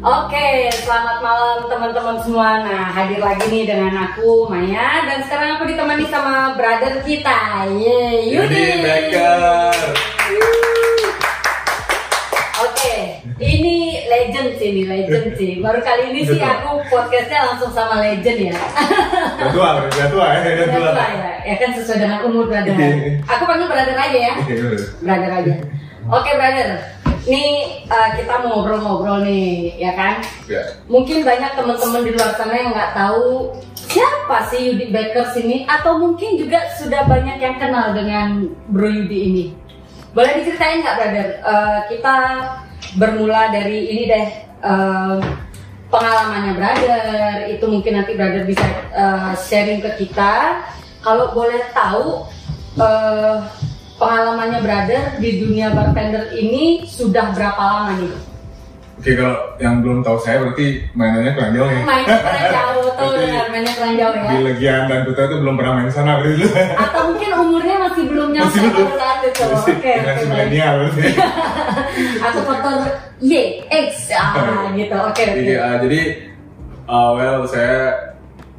[0.00, 2.64] Oke, selamat malam teman-teman semua.
[2.64, 8.32] Nah, hadir lagi nih dengan aku Maya dan sekarang aku ditemani sama brother kita, Ye,
[8.32, 8.80] Yudi.
[8.80, 9.76] Becker.
[12.64, 15.60] Oke, ini legend sih, ini legend sih.
[15.60, 18.60] Baru kali ini sih aku podcastnya langsung sama legend ya.
[19.36, 20.90] Udah tua, udah tua ya, udah tua.
[20.96, 22.72] tua ya, ya kan sesuai dengan umur brother.
[22.72, 23.20] Iya.
[23.36, 24.34] Aku panggil brother aja ya.
[25.04, 25.54] Brother aja.
[26.08, 26.68] Oke brother,
[27.30, 30.18] nih uh, kita mau ngobrol-ngobrol nih, ya kan?
[30.50, 30.82] Ya.
[30.90, 36.02] Mungkin banyak teman-teman di luar sana yang nggak tahu siapa sih Yudi Bakers ini, atau
[36.02, 39.44] mungkin juga sudah banyak yang kenal dengan Bro Yudi ini.
[40.10, 41.28] Boleh diceritain nggak, brother?
[41.46, 42.16] Uh, kita
[42.98, 44.50] bermula dari ini deh.
[44.64, 45.20] um,
[45.90, 48.62] pengalamannya brother itu mungkin nanti brother bisa
[48.94, 50.62] uh, sharing ke kita
[51.02, 52.30] kalau boleh tahu
[52.78, 53.42] uh,
[54.00, 58.14] pengalamannya brother di dunia bartender ini sudah berapa lama nih
[58.96, 61.80] Oke, kalau yang belum tahu saya berarti mainannya kurang jauh ya.
[61.82, 65.54] mainnya kurang jauh tuh benar mainnya kurang jauh ya Di Legian dan Kuta itu belum
[65.56, 66.44] pernah main di sana berarti.
[66.76, 68.88] atau mungkin umurnya masih belum nyampe Masih belum.
[68.94, 71.02] saat itu oke Masih oke generasi milenial berarti.
[72.28, 72.74] atau faktor
[73.20, 73.32] Y
[73.68, 74.32] X ah
[74.70, 76.00] gitu oke oke Jadi, uh, jadi
[76.84, 77.76] uh, well saya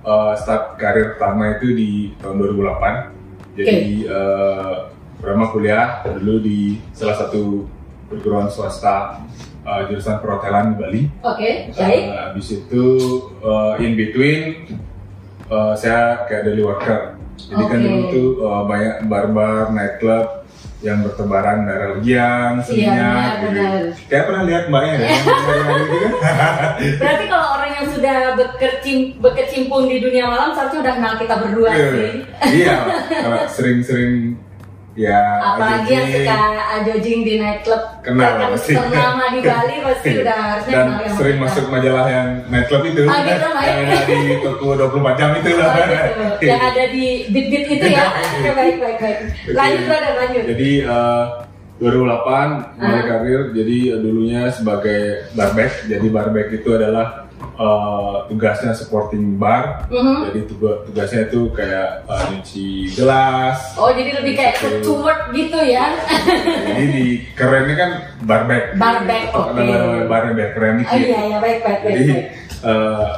[0.01, 3.61] uh, start karir pertama itu di tahun 2008.
[3.61, 3.77] Jadi
[4.09, 4.89] uh,
[5.21, 7.69] pertama kuliah dulu di salah satu
[8.09, 9.21] perguruan swasta
[9.63, 11.01] uh, jurusan perhotelan di Bali.
[11.21, 12.85] oke baik Uh, habis itu
[13.39, 14.65] uh, in between
[15.47, 17.15] uh, saya kayak daily worker.
[17.41, 17.85] Jadi kan Oke.
[17.85, 20.45] dulu tuh uh, banyak bar-bar, nightclub
[20.81, 23.01] yang bertebaran daerah Legian, Iya, Seminyak.
[23.05, 23.81] benar, benar.
[24.09, 25.07] Kayak pernah lihat mbaknya ya?
[25.21, 26.21] gitu kan?
[27.01, 31.69] Berarti kalau orang yang sudah bekercim, berkecimpung di dunia malam seharusnya udah kenal kita berdua
[31.73, 32.11] sih.
[32.61, 32.75] Iya,
[33.57, 34.37] sering-sering
[34.93, 36.37] ya Apalagi yang suka
[36.73, 38.73] ajojing di nightclub Kenal yang pasti.
[38.73, 41.43] ternama di Bali pasti udah harusnya dan kenal sering kita.
[41.47, 45.71] masuk majalah yang nightclub itu Ah, gitu, yang ada di toko 24 jam itu Oh,
[45.79, 46.43] gitu.
[46.43, 48.05] yang ada di bit-bit itu ya.
[48.11, 49.17] Oke, baik baik baik.
[49.49, 50.43] Lanjut brother lanjut.
[50.49, 51.23] Jadi eh,
[51.79, 53.05] 2008 mulai Ah.
[53.07, 54.99] karir, jadi eh, dulunya sebagai
[55.31, 55.87] barback.
[55.87, 59.85] Jadi barback itu adalah eh, tugasnya supporting bar.
[59.87, 60.17] Mhm.
[60.27, 63.59] Jadi tuga- tugasnya itu kayak eh, nyuci gelas.
[63.75, 64.77] Oh jadi lebih kayak Gitu.
[64.83, 65.85] steward gitu ya?
[66.67, 67.91] Jadi di kerennya kan
[68.21, 68.63] barback.
[68.75, 69.37] Barback, Gitu.
[69.37, 69.59] oke.
[69.59, 70.91] Ada barnya biar keren dikit.
[70.91, 71.93] Oh iya iya baik baik baik.
[71.93, 72.25] Jadi baik.
[72.61, 73.09] eh,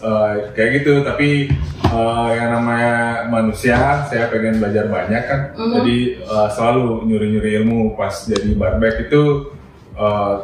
[0.00, 0.92] eh, kayak gitu.
[1.02, 1.28] Tapi
[1.88, 2.94] eh, yang namanya
[3.26, 5.40] manusia, saya pengen belajar banyak kan.
[5.54, 5.74] Mhm.
[5.76, 9.22] Jadi eh, selalu nyuri-nyuri ilmu pas jadi barback itu
[9.94, 10.36] eh,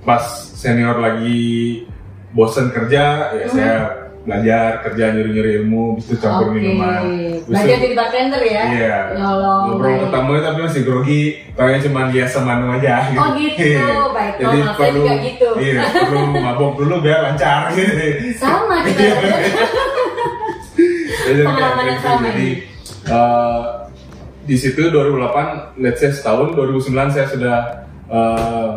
[0.00, 0.24] pas
[0.56, 1.84] senior lagi
[2.30, 3.02] bosen kerja,
[3.32, 3.50] ya Mhm.
[3.50, 3.74] saya
[4.20, 6.54] belajar kerja nyuri-nyuri ilmu, bisa campur Oke.
[6.54, 7.02] minuman.
[7.42, 8.62] Belajar jadi bartender ya?
[8.68, 8.96] Iya.
[9.10, 10.00] Ya Allah, Ngobrol baik.
[10.04, 12.94] ketemu tapi masih grogi, taunya cuma biasa manu aja.
[13.12, 13.64] Oh, gitu.
[13.66, 13.86] Iya.
[14.10, 14.70] Baik, Jadi normal.
[14.70, 15.48] Saya perlu, juga gitu.
[15.56, 17.60] Iya, perlu mabok dulu biar lancar.
[17.72, 17.92] Gitu.
[18.42, 19.02] Sama kita.
[21.20, 22.06] Jadi Pengalaman kayak yang gitu.
[22.06, 22.50] sama Jadi ini.
[23.06, 23.60] eh,
[24.42, 27.56] di situ 2008, let's say setahun, 2009 saya sudah
[28.10, 28.68] eh,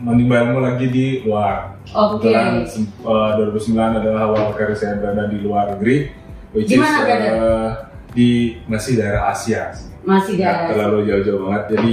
[0.00, 1.76] menimba ilmu lagi di luar.
[1.86, 2.28] Oke.
[2.28, 6.08] Kebetulan sem- eh, 2009 adalah awal karir saya berada di luar negeri,
[6.50, 7.30] which Di is mana, brother?
[7.30, 7.68] eh,
[8.10, 8.28] di
[8.64, 9.70] masih daerah Asia.
[10.00, 10.66] Masih nggak ada.
[10.72, 11.92] terlalu jauh-jauh banget jadi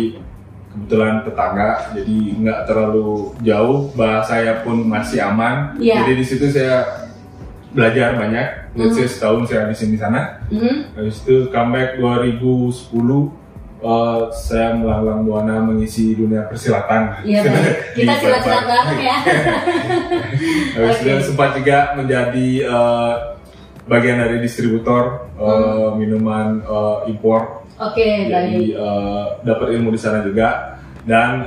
[0.69, 3.09] kebetulan tetangga jadi nggak terlalu
[3.41, 6.05] jauh bahasanya pun masih aman Iya.
[6.05, 6.85] jadi di situ saya
[7.67, 10.95] belajar banyak let's say setahun saya di sini sana Mhm.
[10.95, 13.33] habis itu comeback 2010
[13.79, 17.41] eh, saya melanglang buana mengisi dunia persilatan Iya
[17.97, 19.17] Kita silat-silat bareng ya.
[20.75, 21.09] Habis Oke.
[21.09, 23.13] itu sempat juga menjadi eh,
[23.83, 25.95] bagian dari distributor eh, Hmm.
[25.95, 28.73] minuman eh, impor Oke jadi baik.
[28.75, 31.45] eh, dapat ilmu di sana juga dan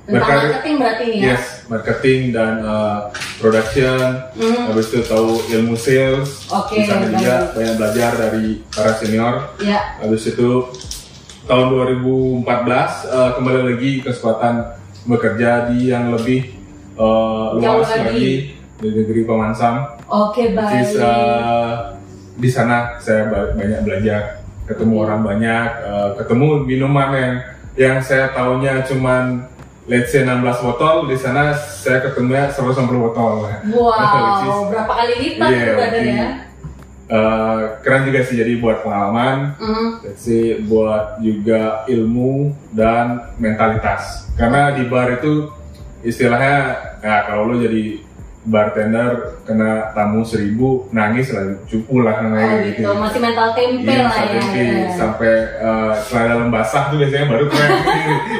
[0.00, 1.24] Tentang berkarir marketing berarti nih ya?
[1.30, 2.98] yes marketing dan eh,
[3.38, 4.62] production Mhm.
[4.66, 9.94] habis itu tahu ilmu sales Oke, di sana juga banyak belajar dari para senior Ya.
[9.96, 10.66] habis itu
[11.50, 11.66] tahun
[12.46, 14.54] 2014 eh, kembali lagi kesempatan
[15.02, 16.46] bekerja di yang lebih
[16.94, 18.06] eh, Jauh luas lagi.
[18.06, 18.30] lagi
[18.78, 20.78] di negeri Paman Sam Oke Which baik.
[20.80, 21.98] is, uh,
[22.34, 27.34] di sana saya ba- banyak belajar, ketemu orang banyak, uh, ketemu minuman yang
[27.76, 29.46] yang saya tahunya cuman
[29.86, 33.46] let's say 16 botol, di sana saya ketemunya 150 botol.
[33.70, 36.28] Wow, berapa kali lipat Iya, tuh brother jadi, ya?
[37.10, 39.86] Uh, keren juga sih jadi buat pengalaman, Mhm.
[40.02, 44.30] let's say buat juga ilmu dan mentalitas.
[44.34, 45.50] Karena di bar itu
[46.00, 46.56] istilahnya,
[47.02, 48.00] ya kalau lo jadi
[48.40, 54.00] bartender kena tamu seribu nangis lah cupu lah Oh namanya gitu, masih mental tempe Iya,
[54.00, 54.40] lah ya.
[54.40, 54.88] sampai, ya.
[54.96, 57.70] sampai uh, setelah dalam basah tuh biasanya baru keren.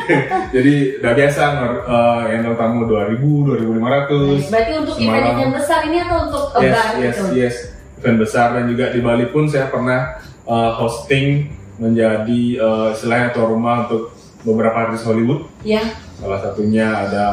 [0.57, 0.75] Jadi
[1.05, 1.41] udah biasa
[1.85, 4.49] uh, yang tamu 2000, 2500.
[4.49, 7.25] Berarti untuk event-event besar ini atau untuk Yes, bar yes, gitu?
[7.37, 7.57] yes.
[8.01, 10.17] Event besar dan juga di Bali pun saya pernah
[10.49, 15.45] uh, hosting menjadi uh, istilahnya tuan rumah untuk beberapa artis Hollywood.
[15.61, 15.85] Ya.
[16.17, 17.25] Salah satunya ada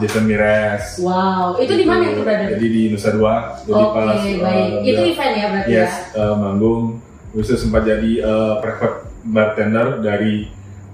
[0.00, 1.00] Jason Mraz.
[1.00, 2.52] Wow, itu di mana itu brother?
[2.56, 3.60] Jadi di Nusa Dua.
[3.64, 4.70] Jadi Oke, pas, uh, baik.
[4.84, 6.84] Itu event ya berarti Yes, uh, manggung.
[7.32, 10.48] Terus sempat jadi uh, private bartender dari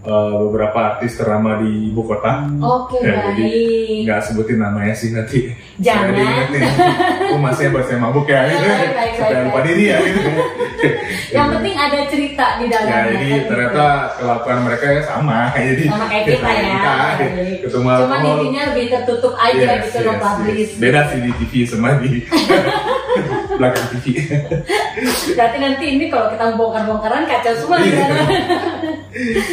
[0.07, 2.47] uh, beberapa artis ternama di ibu kota.
[2.47, 2.63] ya?
[2.63, 3.51] Oke, Ya, jadi.
[4.03, 5.51] Nggak sebutin namanya sih nanti.
[5.77, 6.09] Jangan.
[6.09, 6.63] Saya diingetin.
[7.27, 8.47] Oh masih buat saya mabuk ya.
[8.47, 8.65] Gitu.
[8.65, 9.99] Baik, baik, Supaya baik, lupa diri ya.
[9.99, 10.31] Gitu.
[11.37, 13.03] Yang penting ada cerita di Ya, dalamnya.
[13.11, 13.43] jadi kan?
[13.51, 13.87] ternyata
[14.17, 15.39] kelakuan mereka ya sama.
[15.59, 16.63] Jadi sama kayak kita ya.
[16.63, 16.95] kita
[17.27, 17.59] Baik.
[17.61, 18.23] ketemu alkohol.
[18.39, 20.61] intinya lebih tertutup aja Yes, gitu loh yes, publish.
[20.63, 20.79] yes.
[20.79, 22.11] Beda sih di TV sama di
[23.53, 24.07] belakang TV.
[25.35, 27.97] Berarti nanti ini kalau kita bongkar-bongkaran kacau semua Iya.
[27.99, 28.11] kan?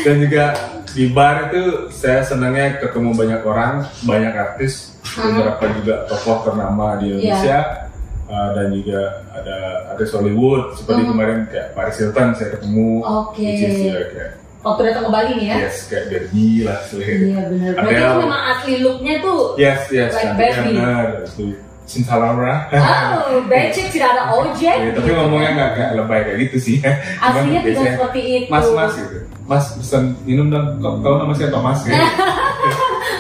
[0.03, 0.42] dan juga
[0.89, 3.73] di bar itu saya senangnya ketemu banyak orang,
[4.03, 7.89] banyak artis, beberapa juga tokoh ternama di Indonesia,
[8.25, 9.01] uh, dan juga
[9.31, 9.57] ada
[9.89, 11.09] artis Hollywood seperti Mhm.
[11.09, 13.41] kemarin kayak Paris Hilton saya ketemu, Oke.
[13.41, 14.31] which is ya, kayak
[14.63, 15.55] Waktu datang ke Bali nih ya.
[15.67, 17.15] yes kayak Barbie lah istilahnya.
[17.19, 17.71] Iya benar.
[17.75, 19.41] Berarti itu memang asli looknya tuh.
[19.59, 20.71] Yes yes, Like Barbie.
[20.71, 21.45] benar itu
[21.83, 22.55] Cinta Laura.
[22.71, 24.71] Oh, becek tidak ada ojek.
[24.71, 26.77] Ya, tapi ngomongnya nggak lebay kayak gitu sih.
[27.19, 28.47] Aslinya tidak seperti itu.
[28.47, 29.17] Mas mas gitu.
[29.43, 30.79] Mas pesan minum dong.
[30.79, 31.95] Kok tahu nama saya Thomas gitu.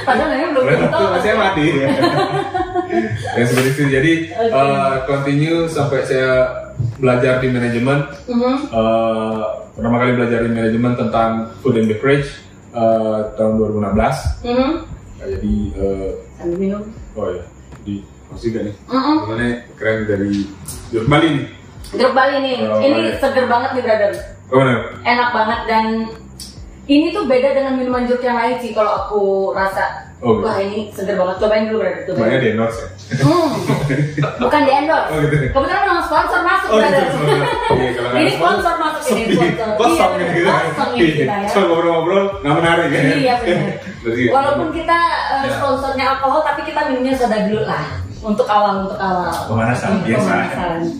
[0.03, 1.65] Padahal namanya belum tuh masih mati.
[3.33, 3.83] ya seperti itu.
[3.89, 4.51] Jadi Oke.
[4.51, 6.31] eh, continue sampai saya
[6.97, 7.99] belajar di manajemen.
[8.25, 8.55] Mhm.
[8.67, 9.41] Eh,
[9.73, 12.27] pertama kali belajar di manajemen tentang food and beverage
[12.71, 14.43] eh, tahun 2016.
[14.43, 14.71] Mhm.
[15.13, 16.81] Nah, jadi eh, Sambil minum.
[17.13, 17.43] oh ya,
[17.81, 18.75] di masih gak nih?
[18.85, 19.15] Mhm.
[19.21, 19.45] Gimana
[19.75, 20.31] keren dari
[20.89, 21.45] Jeruk Bali nih.
[21.93, 22.55] Jeruk Bali nih.
[22.65, 24.11] Oh, Ini seger banget nih brother.
[24.49, 24.59] Oh.
[25.03, 25.85] Enak banget dan
[26.83, 30.11] ini tuh beda dengan minuman jeruk yang lain sih kalau aku rasa.
[30.23, 31.35] Oh, Wah ini seger banget.
[31.35, 32.07] Cobain dulu brother.
[32.07, 32.23] Cobain.
[32.23, 32.87] Banyak di endorse ya.
[33.19, 33.49] Hmm.
[34.39, 35.07] Bukan di endorse.
[35.11, 35.35] Oh, gitu.
[35.51, 37.01] Kebetulan memang sponsor masuk Oh, gitu.
[37.75, 37.89] Iya,
[38.23, 39.67] Ini sponsor masuk ini sponsor.
[39.75, 40.47] Kosong Iya, gitu.
[40.47, 41.47] Kosong ini kita ya.
[41.51, 43.01] Cuma ngobrol-ngobrol nggak menarik ya.
[43.03, 43.71] Iya benar.
[44.03, 45.51] Berarti, Walaupun kita uh, Ya.
[45.59, 47.85] sponsornya alkohol, tapi kita minumnya soda dulu lah.
[48.23, 49.27] Untuk awal, untuk awal.
[49.51, 50.33] Pemanasan, biasa.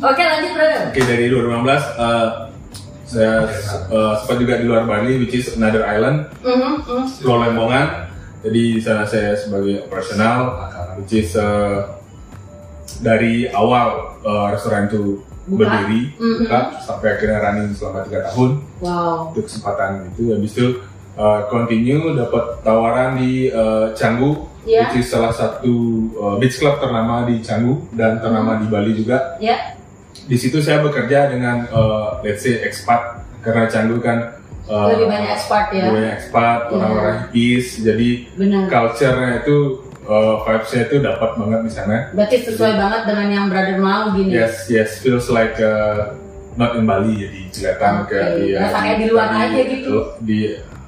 [0.04, 0.81] Oke lanjut brother.
[0.92, 1.63] Oke dari 2015
[1.95, 2.28] eh,
[3.13, 3.45] saya
[3.88, 6.81] eh, sempat juga di luar Bali, which is another island, mhm.
[7.21, 8.10] Pulau Lembongan.
[8.42, 10.57] Jadi di sana saya sebagai operasional,
[10.98, 11.77] which is eh,
[13.00, 15.60] dari awal eh, restoran itu Buka.
[15.68, 16.36] berdiri, Mhm.
[16.42, 18.50] buka, sampai akhirnya running selama tiga tahun.
[18.80, 19.31] Wow.
[19.31, 20.68] untuk kesempatan itu habis itu
[21.16, 24.88] uh, continue dapat tawaran di uh, Canggu Ya.
[24.88, 25.75] which is salah satu
[26.16, 29.75] uh, beach club ternama di Canggu dan ternama di Bali juga Ya.
[30.24, 35.31] Di situ saya bekerja dengan uh, let's say expat karena Canggu kan uh, Lebih banyak
[35.34, 35.84] expat ya.
[35.86, 36.72] lebih banyak expat Ya.
[36.72, 38.64] orang-orang hippies jadi Benar.
[38.66, 39.58] culture-nya itu
[40.04, 44.31] uh, vibes-nya itu dapat banget di sana Berarti sesuai banget dengan yang brother mau gini.
[44.31, 46.16] yes yes feels like uh,
[46.56, 48.14] not in Bali jadi kelihatan Oke.
[48.14, 49.96] kayak di, kayak di luar aja gitu.
[50.19, 50.40] di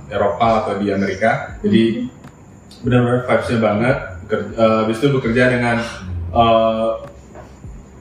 [0.06, 2.06] Eropa atau di Amerika jadi
[2.80, 5.78] benar-benar vibes-nya banget Beker- eh, habis itu bekerja dengan
[6.31, 6.90] eh,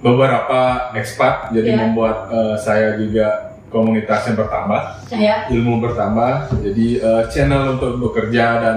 [0.04, 0.60] beberapa
[0.92, 1.80] expat jadi Iya.
[1.80, 3.26] membuat eh, saya juga
[3.72, 5.48] komunitas yang bertambah Ya.
[5.48, 8.76] ilmu bertambah jadi eh, channel untuk bekerja dan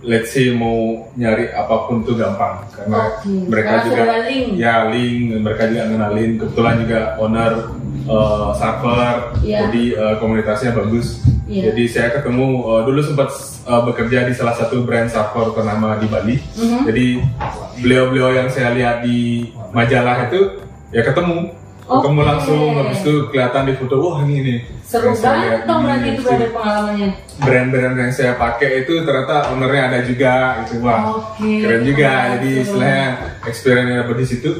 [0.00, 3.28] let's say mau nyari apa pun tuh gampang karena Oke.
[3.46, 4.46] mereka Karena juga link.
[4.56, 7.52] ya link mereka juga ngenalin kebetulan juga owner
[8.04, 9.66] uh, server Iya.
[9.66, 11.72] jadi uh, komunitasnya bagus Iya.
[11.72, 13.28] jadi saya ketemu uh, dulu sempat
[13.64, 16.78] uh, bekerja di salah satu brand server ternama di Bali Mhm.
[16.86, 17.06] jadi
[17.76, 21.50] beliau-beliau yang saya lihat di majalah itu ya ketemu
[21.82, 22.28] ketemu Oke.
[22.28, 26.50] langsung habis itu kelihatan di foto wah ini ini Seru banget dong berarti itu brother
[26.50, 27.08] pengalamannya.
[27.36, 31.02] brand-brand yang saya pakai itu ternyata ownernya ada juga gitu wah
[31.34, 31.50] Oke.
[31.58, 32.62] keren juga jadi Seru.
[32.64, 33.04] istilahnya
[33.44, 34.50] experience yang dapat di situ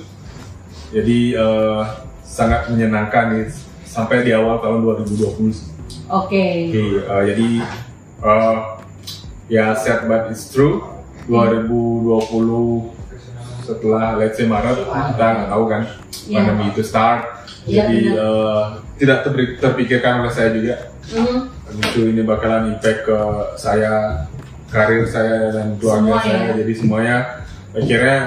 [0.90, 1.82] jadi eh,
[2.30, 3.50] sangat menyenangkan nih
[3.82, 5.66] sampai di awal tahun 2020 sih.
[6.06, 6.70] Oke.
[6.70, 7.48] Oke, eh, jadi
[8.20, 8.56] eh,
[9.50, 10.78] ya sad but it's true
[11.26, 12.94] 2020
[13.60, 15.82] setelah let's say Maret kita nggak tahu kan
[16.22, 16.36] Iya.
[16.46, 17.22] pandemi itu start
[17.64, 18.18] Iya, jadi benar.
[18.18, 18.64] eh,
[18.96, 20.74] tidak terpik- terpikirkan oleh saya juga
[21.08, 21.38] Mhm.
[21.72, 23.18] tentu ini bakalan impact ke
[23.56, 24.26] saya
[24.68, 26.54] karir saya dan keluarga Semua saya ya?
[26.56, 27.16] jadi semuanya
[27.72, 28.18] akhirnya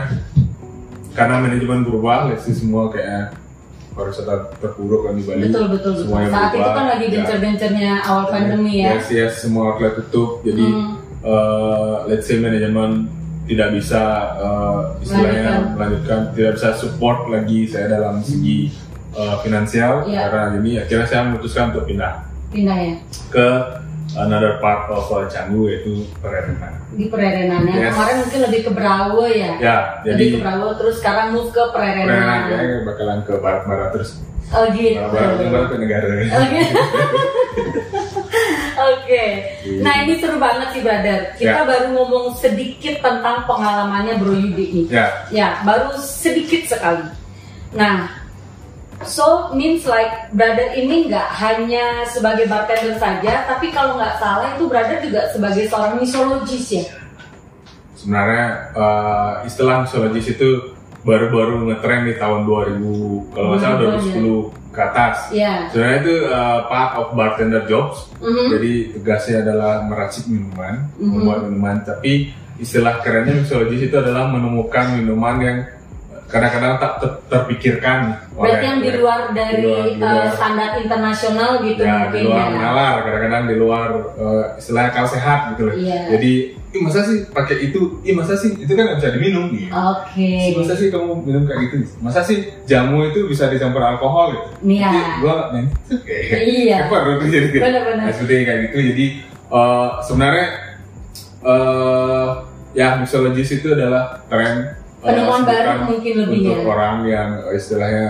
[1.14, 3.36] karena manajemen berubah let's say semua kayak
[3.94, 6.10] pariwisata terpuruk kan di Bali Betul betul betul.
[6.26, 6.74] Saat itu berubah.
[6.74, 7.14] kan lagi Ya.
[7.16, 8.88] gencar-gencarnya awal pandemi ya.
[8.94, 10.98] yes yes semua outlet tutup jadi Hmm.
[11.24, 13.08] eh, let's say manajemen
[13.44, 14.02] tidak bisa
[14.40, 18.72] uh, istilahnya melanjutkan tidak bisa support lagi saya dalam segi
[19.12, 20.20] uh, finansial Iya.
[20.26, 22.96] karena ini akhirnya saya memutuskan untuk pindah Pindah ya
[23.28, 23.48] ke
[24.16, 26.74] another part of uh, Canggu yaitu Pererenan.
[26.92, 27.76] di Pererenan ya.
[27.80, 27.92] Yes.
[27.92, 29.52] Kemarin mungkin lebih ke Brawo ya.
[29.58, 32.42] Ya, Lebih ke jadi Brawo terus sekarang move ke Pererenan Pererenan.
[32.64, 34.12] ya bakalan ke barat-barat terus
[34.50, 35.02] Oh gitu.
[35.02, 36.06] barat-barat ke negara.
[36.44, 36.62] Oke.
[38.76, 39.24] Oke.
[39.80, 41.20] Nah ini seru banget sih brother.
[41.34, 41.66] Kita Ya.
[41.66, 44.86] baru ngomong sedikit tentang pengalamannya Bro Yudi nih.
[44.90, 47.06] Ya, Ya, baru sedikit sekali.
[47.72, 48.10] Nah,
[49.06, 54.66] so means like brother ini nggak hanya sebagai bartender saja, tapi kalau nggak salah itu
[54.66, 56.86] brother juga sebagai seorang mixologist ya.
[57.94, 64.82] sebenarnya uh, istilah mixologist itu baru-baru ngetren di tahun 2000 kalau nggak salah 2010 ke
[64.82, 65.16] atas.
[65.30, 65.70] Ya.
[65.70, 68.10] Sebenarnya itu uh, part of bartender jobs.
[68.18, 68.46] Mhm.
[68.50, 71.08] Jadi tugasnya adalah meracik minuman, Mhm.
[71.14, 71.78] membuat minuman.
[71.86, 75.58] Tapi istilah kerennya mixologist itu adalah menemukan minuman yang
[76.34, 78.00] kadang-kadang tak ter- terpikirkan
[78.34, 82.20] Berarti yang di luar dari di luar- di uh, luar- standar internasional gitu ya, di
[82.26, 82.58] luar ya.
[82.58, 83.88] nalar, kadang-kadang di luar
[84.18, 85.76] uh, istilahnya akal sehat gitu loh.
[85.78, 86.18] Iya.
[86.18, 86.32] Jadi,
[86.74, 88.02] ih masa sih pakai itu?
[88.02, 89.70] Ih masa sih itu kan nggak bisa diminum gitu.
[89.70, 90.58] Oke.
[90.58, 91.76] Masa sih kamu minum kayak gitu?
[92.02, 94.74] Masa sih jamu itu bisa dicampur alkohol gitu?
[94.74, 95.22] Iya.
[95.22, 96.78] Nggak itu kayak Iya.
[96.90, 97.48] apa tuh jadi.
[97.62, 98.04] Benar-benar.
[98.10, 98.78] Nah, seperti kayak gitu.
[98.90, 99.06] Jadi
[99.54, 100.48] uh, sebenarnya
[101.46, 102.30] uh,
[102.74, 106.66] ya mixologist itu adalah tren uh, Penemuan baru sebutan mungkin lebih untuk ya.
[106.66, 108.08] orang yang istilahnya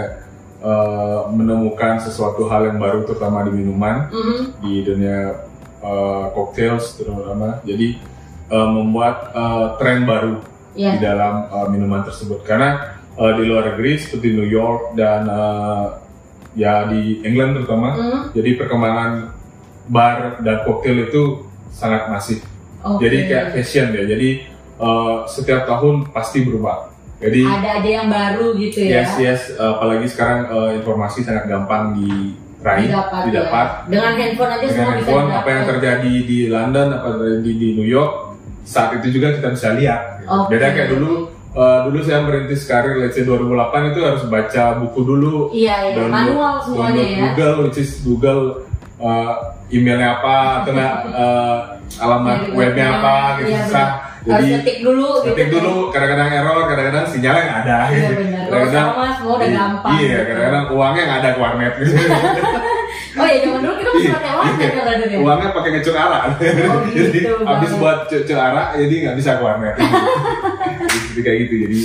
[0.61, 4.37] uh, menemukan sesuatu hal yang baru terutama di minuman Mhm.
[4.61, 5.19] di dunia
[5.81, 7.59] uh, cocktails terutama.
[7.65, 7.97] Jadi
[8.47, 10.39] uh, membuat uh, tren baru
[10.73, 10.97] Ya.
[10.97, 16.01] di dalam uh, minuman tersebut karena uh, di luar negeri seperti New York dan uh,
[16.53, 18.19] ya di England terutama Mhm.
[18.33, 19.11] jadi perkembangan
[19.85, 22.41] bar dan koktail itu sangat masif
[22.81, 23.05] Oke.
[23.05, 24.29] jadi kayak fashion ya jadi
[24.83, 28.99] uh, setiap tahun pasti berubah jadi ada ada yang baru gitu ya.
[28.99, 33.89] yes yes uh, apalagi sekarang uh, informasi sangat gampang diraih Didapat, didapat ya.
[33.89, 35.39] Dengan handphone aja dengan semua bisa handphone didapat.
[35.39, 38.13] apa yang terjadi di London apa yang terjadi di New York
[38.63, 40.47] saat itu juga kita bisa lihat Oke.
[40.51, 41.11] beda kayak dulu
[41.53, 45.93] uh, dulu saya merintis karir let's say 2008 itu harus baca buku dulu Iya, iya.
[45.93, 47.19] download- Manual semuanya download ya.
[47.29, 48.41] Google which is Google
[48.99, 49.33] uh,
[49.67, 51.59] emailnya apa atau uh,
[51.99, 53.87] alamat webnya apa gitu iya, susah
[54.23, 55.27] Harus ketik dulu gitu.
[55.29, 58.43] ketik dulu kadang-kadang error kadang-kadang sinyalnya nggak ada Iya, benar.
[58.45, 60.23] Kalau sekarang mah semua udah Iya, gampang iya gitu.
[60.25, 61.93] kadang-kadang uangnya nggak ada ke warnet gitu
[63.13, 65.17] Oh ya zaman dulu kita masih pakai warnet kan brother ya.
[65.19, 69.75] uangnya pakai ngecur arak gitu, jadi habis buat cur arak jadi nggak bisa ke warnet
[71.09, 71.79] jadi kayak gitu jadi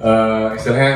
[0.00, 0.92] eh, istilahnya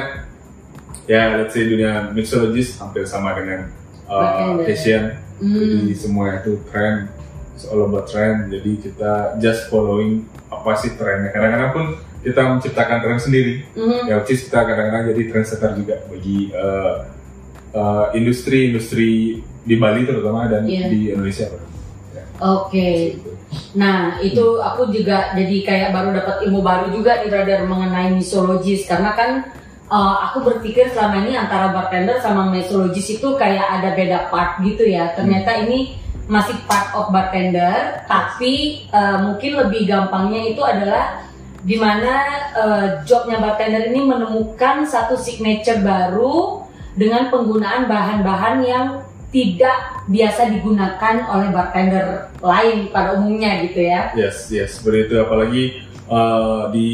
[1.07, 3.71] ya let's say dunia mixologist hampir sama dengan
[4.05, 5.53] uh, fashion Hmm.
[5.53, 7.13] jadi semua itu tren
[7.57, 11.85] it's all about trend jadi kita just following apa sih trennya kadang-kadang pun
[12.21, 14.07] kita menciptakan tren sendiri Mhm.
[14.07, 16.95] ya which is kita kadang-kadang jadi trendsetter juga bagi eh,
[17.73, 20.87] eh, industri-industri di Bali terutama dan Iya.
[20.87, 21.51] di Indonesia.
[22.15, 23.19] Ya, Oke.
[23.19, 23.31] gitu.
[23.75, 28.87] Nah, itu aku juga jadi kayak baru dapat ilmu baru juga nih brother mengenai mixologist
[28.87, 29.31] karena kan
[29.87, 34.87] uh, aku berpikir selama ini antara bartender sama mixologist itu kayak ada beda part gitu
[34.87, 35.15] ya.
[35.15, 41.23] Ternyata ini masih part of bartender, tapi uh, mungkin lebih gampangnya itu adalah
[41.63, 42.15] di mana
[42.55, 48.87] uh, jobnya bartender ini menemukan satu signature baru dengan penggunaan bahan-bahan yang
[49.31, 54.15] tidak biasa digunakan oleh bartender lain pada umumnya gitu ya.
[54.17, 55.15] Yes, yes, seperti itu.
[55.21, 55.65] Apalagi
[56.07, 56.91] eh, di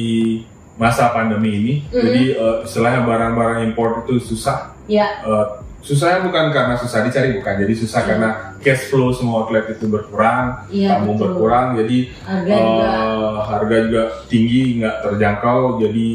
[0.75, 2.03] masa pandemi ini, Mhm.
[2.03, 4.73] jadi eh, istilahnya barang-barang import itu susah.
[4.91, 5.47] Ya, Eh,
[5.83, 7.55] susahnya bukan karena susah dicari, bukan.
[7.59, 8.09] Jadi susah Iya.
[8.09, 11.23] karena cash flow semua outlet itu berkurang, Iya, kamu betul.
[11.27, 12.87] berkurang, jadi harga juga.
[12.87, 16.09] eh, harga juga tinggi, nggak terjangkau, jadi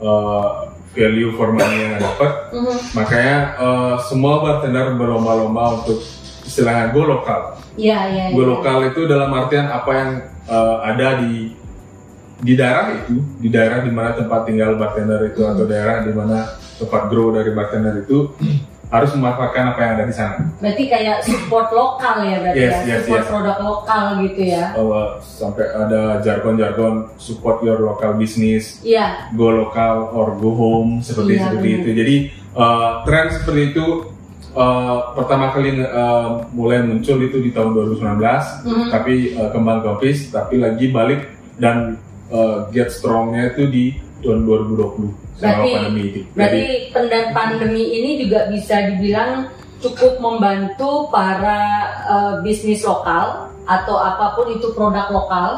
[0.00, 0.46] eh,
[0.90, 2.32] value for money yang dapat.
[2.50, 2.74] Mhm.
[2.96, 6.00] Makanya eh, semua bartender berlomba-lomba untuk
[6.42, 7.60] istilahnya go lokal.
[7.76, 8.24] Iya, iya.
[8.32, 8.48] Go iya.
[8.50, 10.10] lokal itu dalam artian apa yang
[10.48, 11.54] eh, ada di
[12.40, 15.52] di daerah itu, di daerah di mana tempat tinggal bartender itu Hmm.
[15.52, 18.32] atau daerah di mana tempat grow dari bartender itu
[18.90, 20.50] harus memanfaatkan apa yang ada di sana.
[20.58, 23.30] Berarti kayak support lokal ya berarti Yes, ya, yes, support yes.
[23.30, 24.64] produk lokal gitu ya.
[24.74, 31.38] Eh, sampai ada jargon-jargon support your local business, Iya, go lokal or go home seperti
[31.38, 31.78] Iya, seperti benar.
[31.78, 31.90] itu.
[31.94, 32.16] Jadi
[32.52, 33.86] eh, tren seperti itu
[34.50, 38.86] eh, pertama kali eh, mulai muncul itu di tahun 2019, Mhm.
[38.90, 41.94] tapi eh, kembang kempis, tapi lagi balik dan
[42.26, 43.84] eh, get strongnya itu di
[44.20, 46.20] tahun 2020 selama Berarti- pandemi itu.
[46.36, 46.62] berarti
[47.32, 49.48] pandemi ini juga bisa dibilang
[49.80, 51.60] cukup membantu para
[52.04, 55.52] eh, bisnis lokal atau apa pun itu produk lokal.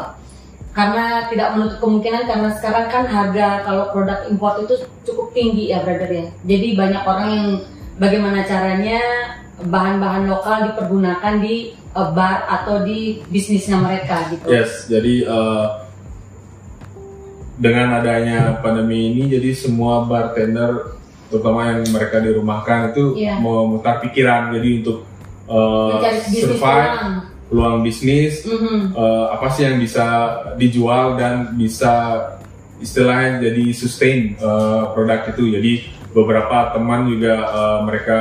[0.73, 5.85] Karena tidak menutup kemungkinan karena sekarang kan harga kalau produk import itu cukup tinggi ya
[5.85, 6.27] brother ya.
[6.49, 7.49] Jadi banyak orang yang
[8.01, 8.97] bagaimana caranya
[9.61, 14.49] bahan-bahan lokal dipergunakan di uh, bar atau di bisnisnya mereka gitu.
[14.49, 15.92] Yes, jadi uh,
[17.63, 20.99] dengan adanya pandemi ini, jadi semua bartender,
[21.31, 23.39] terutama yang mereka dirumahkan itu Iya.
[23.39, 25.07] memutar pikiran, jadi untuk
[25.47, 28.99] uh, survive, peluang bisnis, Mhm.
[28.99, 30.07] uh, apa sih yang bisa
[30.59, 32.19] dijual dan bisa
[32.83, 35.55] istilahnya jadi sustain uh, produk itu.
[35.55, 35.73] Jadi
[36.11, 38.19] beberapa teman juga uh, mereka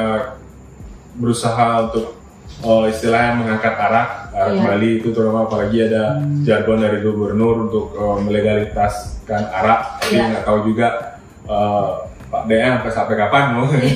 [1.17, 2.13] berusaha untuk
[2.61, 4.61] uh, istilahnya mengangkat arak arak Iya.
[4.63, 6.03] Bali itu terutama apalagi ada
[6.41, 9.79] jargon dari gubernur untuk uh, melegalitaskan arak.
[9.99, 10.23] Tapi Iya.
[10.29, 10.87] nggak tahu juga
[11.45, 11.87] uh,
[12.27, 13.91] Pak DM sampai sampai kapan mau ini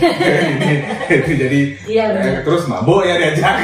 [1.15, 2.43] itu jadi Iya, eh, benar.
[2.43, 3.55] terus mabuk ya diajak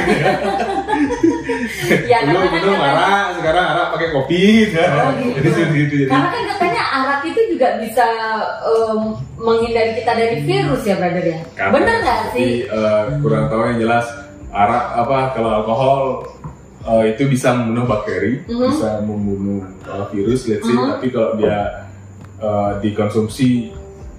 [2.08, 4.40] ya dulu karena kan dulu katanya- marah sekarang arak pakai kopi
[4.72, 5.28] Oh, gitu.
[5.36, 8.06] jadi seperti itu jadi Karena kan katanya arak itu juga bisa
[8.64, 8.98] em,
[9.36, 11.38] menghindari kita dari virus ya, brother ya.
[11.52, 12.48] Karena Bener nggak sih?
[12.64, 14.06] eh, kurang tahu yang jelas
[14.48, 16.00] arak apa kalau alkohol
[16.82, 18.68] eh, itu bisa membunuh bakteri Mhm.
[18.68, 20.88] bisa membunuh eh, virus let's say Mhm.
[20.90, 21.58] tapi kalau dia
[22.38, 23.70] eh, dikonsumsi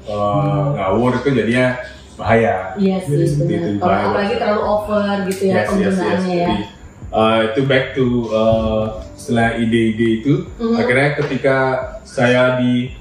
[0.04, 1.76] eh, ngawur itu jadinya
[2.14, 3.68] bahaya Iya sih, Jadi seperti benar.
[3.68, 5.68] itu, Kalau apalagi terlalu over gitu ya Yes, yes, yes.
[5.68, 6.48] penggunaannya ya.
[6.48, 6.64] Jadi,
[7.10, 10.76] uh, itu back to uh, setelah ide-ide itu, Mhm.
[10.78, 11.58] akhirnya ketika
[12.04, 12.94] saya di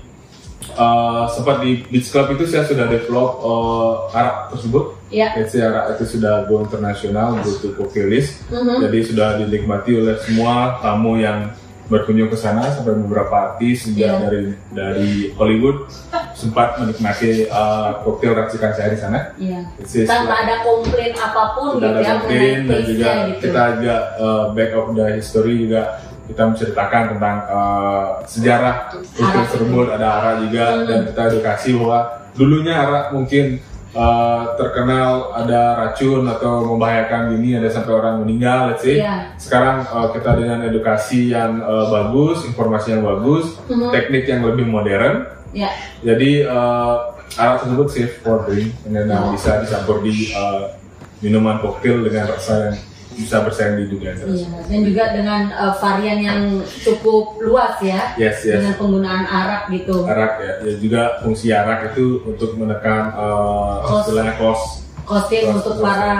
[0.75, 4.97] uh, sempat di Beach Club itu saya sudah develop uh, arak tersebut.
[5.45, 8.41] Say arak itu sudah go internasional, to cocktail list.
[8.49, 8.81] Mhm.
[8.83, 11.53] Jadi sudah dinikmati oleh semua tamu yang
[11.85, 14.17] berkunjung ke sana sampai beberapa artis juga Iya.
[14.23, 14.41] dari
[14.73, 15.93] dari Hollywood
[16.33, 19.19] sempat menikmati uh, koktail racikan saya di sana.
[19.37, 19.61] Iya.
[19.79, 23.41] Just Tanpa like- ada komplain apa pun tidak gitu ada ya komplain dan juga gitu.
[23.45, 25.83] kita juga uh, back of the history juga
[26.23, 28.75] kita menceritakan tentang uh, sejarah
[29.13, 30.87] kultur Arak tersebut ada arak juga Hmm.
[30.89, 31.99] dan kita edukasi bahwa
[32.33, 33.45] dulunya arak mungkin
[33.93, 39.37] uh, terkenal ada racun atau membahayakan gini ada sampai orang meninggal let's say Iya.
[39.37, 43.91] sekarang uh, kita dengan edukasi yang uh, bagus informasi yang bagus Mhm.
[43.93, 45.71] teknik yang lebih modern Iya.
[46.01, 46.97] jadi uh,
[47.33, 49.33] arak tersebut safe for drink dan Oh.
[49.33, 50.73] bisa dicampur di uh,
[51.21, 52.77] minuman koktail dengan rasa yang
[53.15, 54.61] bisa bersaing di dunia Iya, internasional.
[54.67, 56.41] dan juga dengan uh, varian yang
[56.81, 58.59] cukup luas ya Yes, yes.
[58.59, 60.05] dengan penggunaan arak gitu.
[60.05, 64.01] Arak ya, ya juga fungsi arak itu untuk menekan uh, Cost.
[64.07, 64.67] istilahnya cost.
[65.03, 65.85] Costing Cost, untuk cost.
[65.85, 66.15] para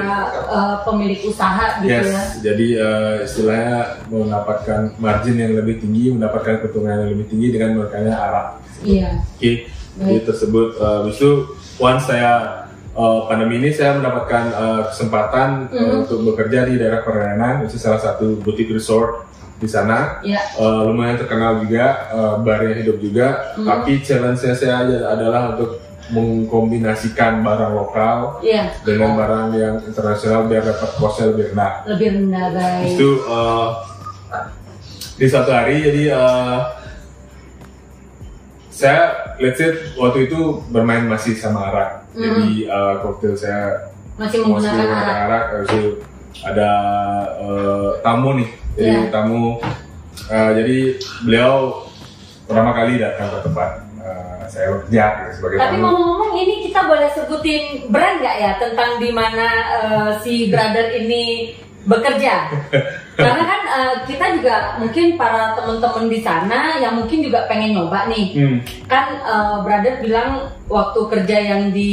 [0.51, 2.23] uh, pemilik usaha gitu Yes, ya.
[2.43, 3.77] jadi uh, istilahnya
[4.07, 8.47] mendapatkan margin yang lebih tinggi, mendapatkan keuntungan yang lebih tinggi dengan menekannya arak.
[8.83, 9.23] Iya.
[9.39, 9.53] Oke,
[9.97, 11.31] jadi tersebut uh, itu
[11.79, 12.62] once saya
[12.95, 15.93] uh, pandemi ini saya mendapatkan uh, kesempatan uh, Mhm.
[16.05, 20.19] untuk bekerja di daerah Perenan, itu salah satu butik resort di sana.
[20.27, 20.43] Iya.
[20.59, 23.55] Uh, lumayan terkenal juga, uh, barnya hidup juga.
[23.57, 23.67] Mhm.
[23.67, 25.79] Tapi challenge saya aja adalah untuk
[26.13, 28.75] mengkombinasikan barang lokal Iya.
[28.85, 31.73] dengan barang yang internasional biar dapat costnya lebih rendah.
[31.89, 32.87] Lebih rendah baik.
[32.99, 33.69] Itu uh,
[35.17, 36.82] di satu hari jadi uh,
[38.73, 39.03] saya
[39.37, 41.91] let's say waktu itu bermain masih sama arak.
[42.13, 45.17] Jadi uh, koktail saya Masih menggunakan arak.
[45.29, 45.45] arak.
[45.53, 45.91] Habis itu
[46.41, 46.71] ada
[47.39, 48.49] uh, tamu nih.
[48.73, 49.13] Jadi Iya.
[49.13, 49.61] tamu
[50.29, 50.77] uh, jadi
[51.23, 51.85] beliau
[52.45, 57.09] pertama kali datang ke tempat uh, saya bekerja gitu, sebagai Tapi ngomong-ngomong ini kita boleh
[57.13, 61.53] sebutin brand nggak ya tentang di mana uh, si brother ini
[61.85, 62.35] bekerja?
[63.13, 68.09] Karena kan uh, kita juga mungkin para teman-teman di sana yang mungkin juga pengen nyoba
[68.09, 68.27] nih.
[68.33, 68.59] Hmm.
[68.89, 71.93] Kan uh, brother bilang waktu kerja yang di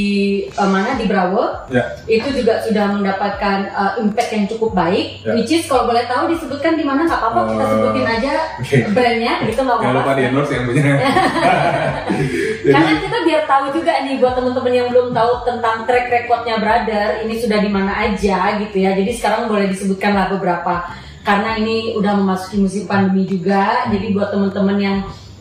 [0.55, 1.83] uh, mana di Bravo Ya.
[2.07, 5.19] itu juga sudah mendapatkan uh, impact yang cukup baik.
[5.21, 5.35] Ya.
[5.35, 8.77] Which is kalau boleh tahu disebutkan di mana nggak apa-apa kita Uh, sebutin aja oke.
[8.95, 10.17] brandnya gitu nggak Jangan lupa apa-apa.
[10.17, 10.83] di endorse yang punya.
[12.69, 17.23] Karena kita biar tahu juga nih buat teman-teman yang belum tahu tentang track recordnya brother
[17.23, 18.95] ini sudah di mana aja gitu ya.
[18.95, 20.87] Jadi sekarang boleh disebutkan lah beberapa
[21.21, 23.87] karena ini udah memasuki musim pandemi juga.
[23.91, 24.97] Jadi buat teman-teman yang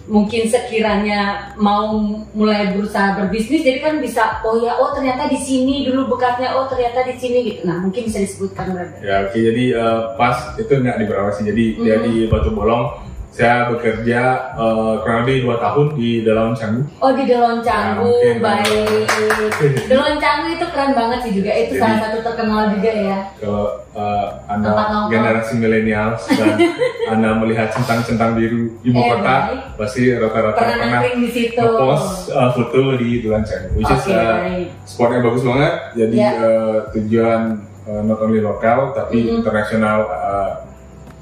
[0.09, 2.01] mungkin sekiranya mau
[2.33, 6.65] mulai berusaha berbisnis jadi kan bisa oh ya oh ternyata di sini dulu bekasnya oh
[6.65, 10.73] ternyata di sini gitu nah mungkin bisa disebutkan brother Ya oke jadi eh, pas itu
[10.73, 12.05] nggak di Berawasi jadi dia Mhm.
[12.09, 13.05] di Batu Bolong
[13.39, 14.21] saya bekerja
[14.53, 16.83] eh, kurang lebih dua tahun di dalam Canggu.
[16.99, 19.07] Oh di Delon Canggu, Ya, baik.
[19.91, 21.55] Delon Canggu itu keren banget sih juga.
[21.55, 23.17] Itu Jadi- salah satu terkenal juga ya.
[23.39, 24.71] Kalau eh, anda
[25.07, 26.59] generasi milenial dan
[27.15, 29.59] anda melihat centang-centang biru ibu Eh, kota baik.
[29.79, 31.63] pasti rata-rata Pernah pernah nangkring di situ.
[31.63, 34.67] ngepost eh, foto di Dulan Canggu, which is Oke, eh, baik.
[34.83, 35.75] spotnya bagus banget.
[35.95, 36.31] Jadi Ya.
[36.35, 37.41] eh, tujuan
[37.85, 39.35] eh, not only lokal tapi Mhm.
[39.39, 40.51] internasional eh,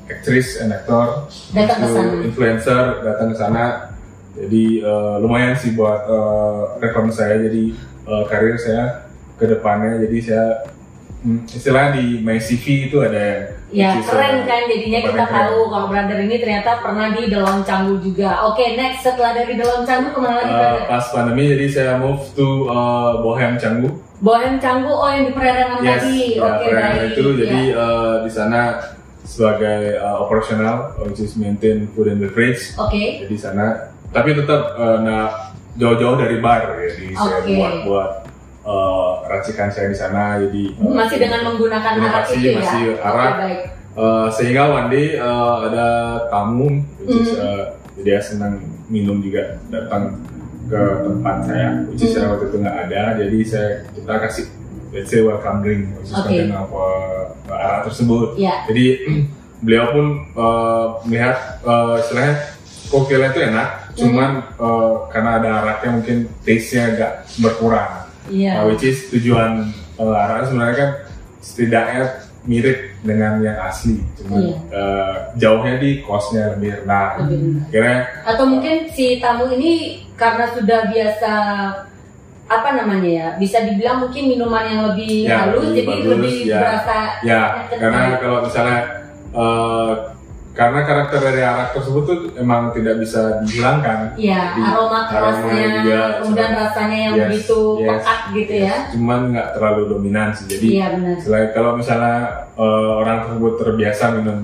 [0.07, 2.13] aktris and actor, Datang ke sana.
[2.23, 3.65] influencer datang ke sana.
[4.33, 7.41] Jadi eh, lumayan sih buat eh, rekam saya.
[7.41, 7.73] Jadi
[8.05, 9.99] eh, karir saya ke depannya.
[9.99, 10.47] Jadi saya
[11.21, 15.37] hmm, istilahnya di my CV itu ada Ya keren kan jadinya kita keren.
[15.43, 18.47] tahu kalau brother ini ternyata pernah di Delon Canggu juga.
[18.47, 20.83] Oke next setelah dari Delon Canggu ke mana lagi brother?
[20.87, 23.91] pas pandemi jadi saya move to eh, Bohem Canggu.
[24.17, 26.15] Bohem Canggu oh yang di perairan Yes, tadi.
[26.33, 27.11] ya, Oke perangai baik.
[27.11, 27.83] itu jadi Ya.
[27.83, 28.61] eh, di sana
[29.27, 32.73] sebagai eh, operasional which is maintain food and beverage.
[32.77, 33.27] Oke.
[33.27, 36.89] Jadi sana tapi tetap eh, nah jauh-jauh dari bar ya.
[36.89, 37.53] Jadi saya Oke.
[37.53, 38.11] buat buat
[38.63, 42.55] eh, racikan saya di sana jadi eh, Masih dengan menggunakan arak itu ya.
[42.57, 43.33] masih arak.
[43.37, 43.61] baik.
[43.97, 45.87] Eh, sehingga one day eh, ada
[46.29, 46.69] tamu
[47.01, 47.65] which is, eh,
[47.99, 50.21] dia senang minum juga datang
[50.67, 52.15] ke tempat saya which is Mhm.
[52.15, 54.45] saya waktu itu nggak ada jadi saya kita kasih
[54.97, 56.25] let's say welcome drink is Oke.
[56.25, 56.83] konten apa
[57.45, 58.65] eh, arak tersebut Ya.
[58.65, 58.87] jadi
[59.65, 62.35] beliau pun eh, melihat eh, istilahnya
[62.89, 68.59] koktailnya itu enak cuman eh, karena ada araknya mungkin taste-nya agak berkurang Iya.
[68.59, 69.71] Uh, which is tujuan
[70.03, 70.91] uh, arak sebenarnya kan
[71.39, 72.03] setidaknya
[72.43, 74.57] mirip dengan yang asli, cuman Iya.
[74.75, 77.23] uh, jauhnya di cost-nya lebih rendah.
[77.23, 77.63] Lebih rendah.
[77.71, 81.33] Akhirnya Atau mungkin si tamu ini karena sudah biasa
[82.47, 86.37] apa namanya ya bisa dibilang mungkin minuman yang lebih Ya, halus lebih jadi bagus, lebih
[86.47, 86.59] ya.
[86.63, 88.81] berasa ya karena kalau misalnya
[89.35, 89.93] uh,
[90.53, 94.17] karena karakter dari arak tersebut tuh emang tidak bisa dihilangkan.
[94.17, 95.53] Iya, Jadi, aroma kerasnya,
[95.85, 97.89] juga kemudian cuman- rasanya yang Yes, begitu yes.
[97.93, 98.77] pekat gitu ya.
[98.89, 100.49] Cuman nggak terlalu dominan sih.
[100.49, 101.17] Jadi Iya benar.
[101.21, 102.17] selain kalau misalnya
[102.57, 104.39] uh, orang tersebut terbiasa minum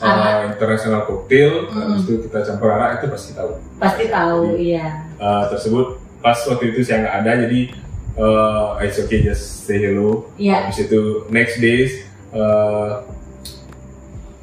[0.00, 0.56] uh, Arak.
[0.56, 1.76] international cocktail, Mm-mm.
[1.92, 3.50] habis itu kita campur arak itu pasti tahu.
[3.76, 4.86] Pasti tahu, iya.
[5.20, 7.60] uh, tersebut pas waktu itu saya nggak ada jadi
[8.14, 10.66] uh, it's okay just say hello Iya.
[10.66, 13.00] habis itu next days uh,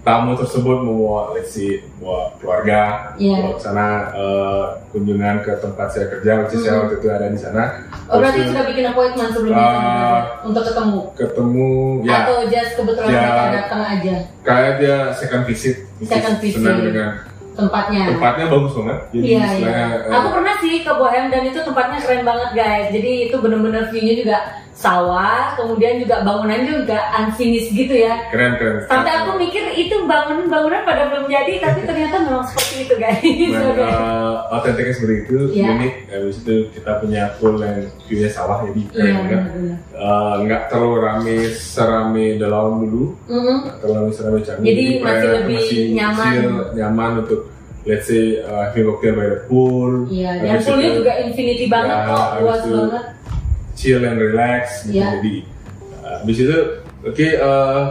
[0.01, 3.43] tamu tersebut membawa let's see bawa keluarga Iya.
[3.43, 7.27] bawa ke sana uh, kunjungan ke tempat saya kerja which is saya waktu itu ada
[7.27, 7.63] di sana
[8.07, 10.99] Oh berarti sudah bikin appointment sebelumnya Uh, untuk ketemu?
[11.13, 11.69] ketemu
[12.01, 13.27] ya Atau just kebetulan Ya.
[13.53, 16.57] datang aja kayak dia second visit Second visit.
[16.57, 17.09] senang dengan
[17.57, 18.03] tempatnya?
[18.13, 19.81] tempatnya bagus banget jadi Iya, iya.
[20.05, 22.87] uh, Aku pernah sih ke Bohem dan itu tempatnya keren banget guys.
[22.93, 24.37] Jadi itu bener-bener view-nya juga
[24.77, 28.29] sawah, kemudian juga bangunannya juga unfinished gitu ya.
[28.29, 32.93] keren keren Sampai aku mikir itu bangunan-bangunan pada belum jadi, tapi ternyata memang seperti itu
[32.95, 33.25] guys.
[33.49, 33.81] Nah, Oke.
[33.81, 35.67] uh, otentiknya seperti itu, Iya.
[35.73, 35.93] unik.
[36.07, 39.77] Habis itu kita punya pool yang view-nya sawah, jadi keren Iya banget.
[39.91, 43.55] Uh, nggak terlalu rame serame dalam dulu, Mhm.
[43.65, 44.61] nggak terlalu rame serame Canggu.
[44.61, 46.29] Jadi masih kayak lebih nyaman.
[46.29, 47.41] chill, nyaman untuk
[47.81, 50.05] let's say uh, having cocktail by the pool.
[50.05, 53.03] Iya, dan Habis poolnya juga infinity banget Ya, kok, luas banget.
[53.77, 54.83] Chill and relax.
[54.83, 54.97] gitu.
[54.97, 55.07] Iya.
[55.15, 55.35] Jadi
[56.01, 56.57] uh, habis itu
[57.05, 57.81] oke uh,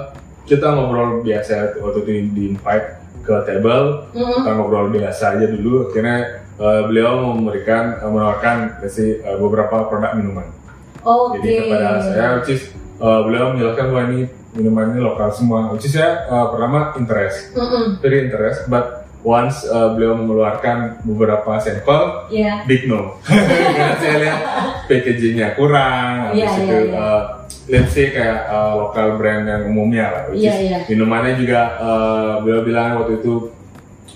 [0.45, 2.87] kita ngobrol biasa waktu itu di invite
[3.23, 4.35] ke table Mhm.
[4.37, 6.19] kita ngobrol biasa aja dulu akhirnya
[6.57, 10.47] uh, beliau memberikan uh, menawarkan say, uh, beberapa produk minuman
[11.03, 11.39] Oke.
[11.39, 12.63] jadi kepada saya which is
[12.99, 14.21] uh, beliau menjelaskan bahwa ini
[14.55, 17.99] minuman ini lokal semua which is saya uh, pertama interest Mhm.
[17.99, 22.63] very interest but once uh, beliau mengeluarkan beberapa sampel Iya.
[22.63, 24.39] big no karena saya lihat
[24.87, 26.95] packagingnya kurang habis Iya, itu iya, iya.
[26.95, 27.23] uh,
[27.67, 30.79] let's say kayak uh, lokal brand yang umumnya lah Iya, is iya.
[30.87, 33.51] minumannya juga uh, beliau bilang waktu itu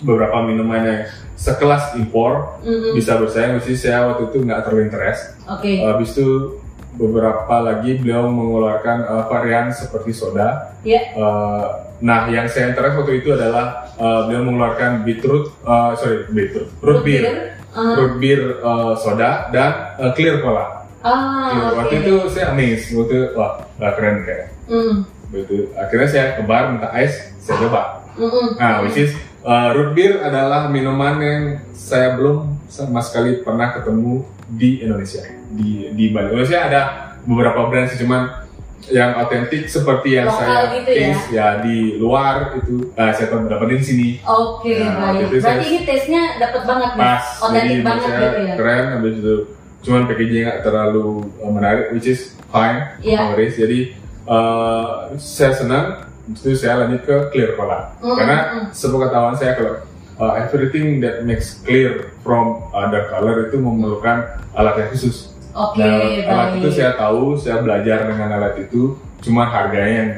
[0.01, 1.01] beberapa minuman yang
[1.35, 2.95] sekelas impor Mhm.
[2.95, 5.83] bisa bersaing which is saya waktu itu nggak terlalu interest Oke.
[5.83, 6.55] Uh, habis itu
[6.93, 11.19] beberapa lagi beliau mengeluarkan uh, varian seperti soda Iya.
[11.19, 16.69] Uh, nah yang saya interest waktu itu adalah uh, beliau mengeluarkan beetroot uh, sorry beetroot
[16.81, 17.25] root beer
[17.71, 17.95] Ah.
[17.95, 20.91] root beer uh, soda dan uh, clear cola.
[21.07, 21.63] Ah, Clear.
[21.71, 21.77] oke.
[21.79, 24.51] Waktu itu saya amazed, waktu itu, wah wah, keren kayak.
[24.67, 24.95] Mhm.
[25.31, 25.71] Begitu.
[25.79, 28.03] Akhirnya saya ke bar minta ice, saya coba.
[28.19, 28.59] Mhm.
[28.59, 29.15] Nah, which is
[29.47, 35.23] uh, root beer adalah minuman yang saya belum sama sekali pernah ketemu di Indonesia.
[35.55, 36.35] Di di Bali.
[36.35, 36.81] Indonesia ada
[37.23, 38.50] beberapa brand sih, cuman
[38.89, 40.99] yang otentik seperti yang Lokal saya gitu ya?
[41.13, 44.09] taste ya di luar itu uh, saya dapetin di sini.
[44.23, 45.37] Oke, Nah, baik.
[45.37, 47.03] Berarti ini taste-nya dapat banget nih.
[47.03, 48.55] pas Otentik banget gitu ya.
[48.57, 49.37] keren habis itu
[49.81, 51.07] cuman packagingnya nggak terlalu
[51.41, 53.33] uh, menarik which is fine Iya.
[53.33, 53.79] nowadays jadi
[54.27, 55.87] uh, saya senang
[56.29, 58.65] itu saya lanjut ke clear cola Mm, karena mm.
[58.71, 59.75] sepengetahuan saya kalau
[60.17, 65.99] uh, everything that makes clear from other color itu memerlukan alat yang khusus Oke, Nah,
[66.25, 70.11] alat itu saya tahu saya belajar dengan alat itu cuma harganya yang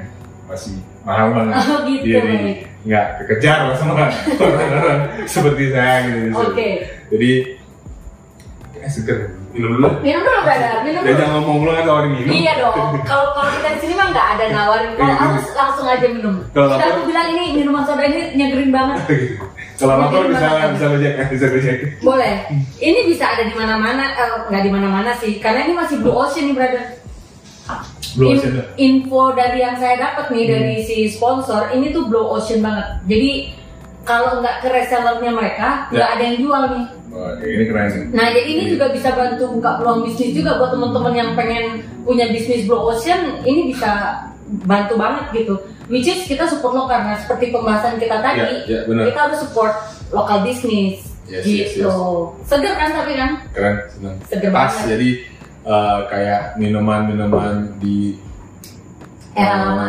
[0.44, 2.36] masih mahal banget Oh, gitu, jadi
[2.82, 3.92] nggak kekejar lah sama
[4.38, 6.68] orang-orang seperti saya gitu Oke.
[7.08, 7.30] jadi
[8.74, 9.38] Eh seger.
[9.52, 9.88] Minum dulu.
[10.02, 11.12] Minum dulu brother, minum dulu.
[11.14, 12.34] jangan ngomong lu kan tawarin minum.
[12.34, 12.74] Iya dong.
[13.04, 14.90] Kalau kalau kita di sini mah nggak ada nawarin.
[14.96, 15.22] Kalau Iya.
[15.22, 16.34] harus langsung aja minum.
[16.50, 18.98] Kalau aku bilang ini minuman soda ini nyegerin banget.
[19.82, 21.76] Kalau lapar bisa bisa gojek, eh, bisa gojek.
[22.00, 22.34] Boleh.
[22.78, 25.36] Ini bisa ada di mana-mana, eh, nggak di mana-mana sih.
[25.36, 26.84] Karena ini masih blue ocean nih brother.
[28.12, 28.66] Blue Ocean dah.
[28.76, 30.52] info dari yang saya dapat nih Hmm.
[30.52, 32.84] dari si sponsor ini tuh blue ocean banget.
[33.06, 33.30] Jadi
[34.02, 36.12] kalau nggak ke resellernya mereka nggak Ya.
[36.12, 36.86] ada yang jual nih.
[37.08, 37.86] Wah, ini keren.
[37.88, 38.04] nih.
[38.12, 41.64] Nah jadi ini juga bisa bantu buka peluang bisnis juga buat teman-teman yang pengen
[42.02, 44.20] punya bisnis blue ocean ini bisa
[44.62, 45.54] bantu banget gitu.
[45.86, 49.04] Which is kita support lokal karena seperti pembahasan kita tadi Ya, ya, benar.
[49.10, 49.72] kita harus support
[50.08, 51.86] lokal bisnis Yes, yes, gitu.
[51.86, 51.96] yes.
[52.44, 53.30] Seger kan tapi kan?
[53.50, 54.16] Keren, senang.
[54.26, 54.86] Seger Pas, banget.
[54.90, 55.08] jadi
[55.64, 58.18] eh, kayak minuman-minuman di
[59.32, 59.86] Era eh, lama.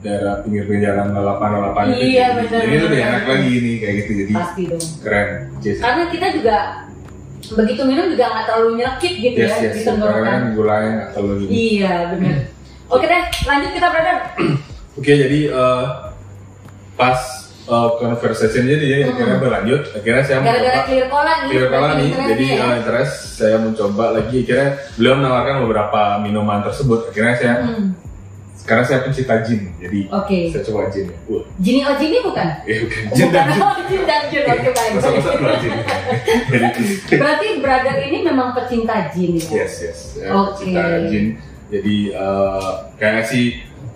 [0.00, 2.00] daerah pinggir-pinggir jalan lalapan lalapan itu.
[2.06, 4.12] Iya, Jadi- benar, Jadi lebih enak lagi ini kayak gitu.
[4.16, 4.84] Jadi Pasti dong.
[5.02, 5.28] keren.
[5.60, 6.56] Yes, Karena kita juga
[7.46, 9.74] begitu minum juga nggak terlalu nyelekit gitu yes, ya yes.
[9.74, 10.24] di tenggorokan.
[10.24, 11.50] kan gulanya nggak terlalu ini.
[11.76, 12.36] Iya benar.
[12.86, 14.16] Oke deh, lanjut kita brother.
[14.96, 15.84] Oke, jadi eh,
[16.94, 17.20] pas
[17.62, 19.82] eh, conversation jadi ya, akhirnya berlanjut.
[19.92, 20.46] Akhirnya saya Hmm.
[20.46, 21.48] Gara-gara mencoba clear cola nih.
[21.50, 22.56] Clear berarti nih, jadi ya.
[22.56, 24.36] eh, interest saya mencoba lagi.
[24.42, 27.00] Akhirnya beliau menawarkan beberapa minuman tersebut.
[27.06, 27.92] Akhirnya saya Hmm,
[28.56, 30.38] sekarang saya pencinta gin, jadi Oke.
[30.48, 31.06] saya coba gin.
[31.28, 32.48] Wah, Jini oh Jini bukan?
[32.66, 33.46] ya bukan gin dan.
[33.54, 34.42] Oh, Jin dan Jin.
[34.44, 34.90] Oke baik.
[34.96, 35.72] Masa-masa dua gin.
[36.50, 36.66] Jadi
[37.14, 39.44] Berarti brother ini memang pecinta Jin ya?
[39.60, 40.64] yes yes, saya Oke.
[40.64, 41.26] pencinta gin.
[41.66, 43.46] Jadi eh, kayak sih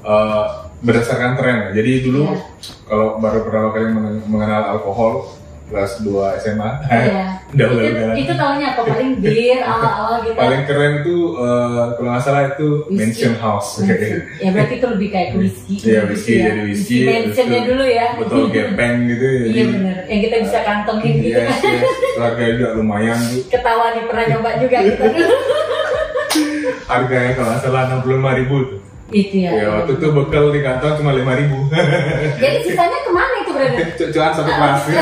[0.05, 0.47] eh,
[0.81, 1.59] berdasarkan tren.
[1.71, 2.41] Jadi dulu Iya.
[2.85, 5.29] kalau baru pertama kali mengen- mengenal alkohol
[5.67, 7.25] kelas 2 SMA, Iya.
[7.55, 8.83] udah Itu, itu tahunya apa?
[8.85, 10.35] Paling bir awal-awal gitu.
[10.35, 12.99] paling keren itu eh, kalau nggak salah itu Whisky.
[12.99, 13.69] Mansion House.
[14.43, 15.75] Ya berarti itu lebih kayak whisky.
[15.81, 16.45] Iya, whisky, ya.
[16.49, 18.07] jadi whisky, Mansionnya dulu ya.
[18.19, 19.25] Betul gepeng gitu.
[19.25, 19.97] Iya jadi- bener.
[20.11, 21.83] Yang kita bisa kantongin gitu Yes, yes.
[22.19, 23.43] Harga juga lumayan tuh.
[23.47, 25.07] Ketawa nih pernah nyoba juga dulu.
[26.91, 28.81] Harganya kalau nggak salah 65 ribu tuh.
[29.11, 29.51] Itu ya.
[29.53, 31.59] Ya waktu itu bekal di kantong cuma 5 ribu.
[32.43, 33.87] Jadi sisanya ke mana itu brother?
[34.15, 34.81] Cuan satu kelas.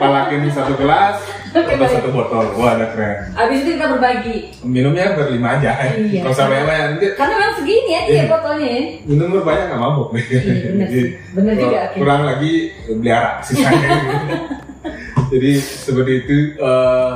[0.00, 1.20] Palakin satu gelas,
[1.52, 2.56] atau satu botol.
[2.56, 3.36] Wah, ada keren.
[3.36, 4.48] Abis itu kita berbagi.
[4.64, 5.76] Minumnya berlima aja.
[5.92, 6.24] Iya.
[6.24, 8.24] Kalau sampai banyak nanti Karena memang segini ya dia Iya.
[8.32, 8.82] botolnya ya.
[9.04, 10.08] minum berbanyak nggak mabuk.
[10.16, 10.40] Iya,
[10.72, 10.88] bener.
[11.36, 11.80] Bener juga.
[11.92, 12.52] Kurang lagi
[12.88, 13.88] beli arak sisanya.
[15.28, 16.36] Jadi seperti itu.
[16.56, 17.14] eh,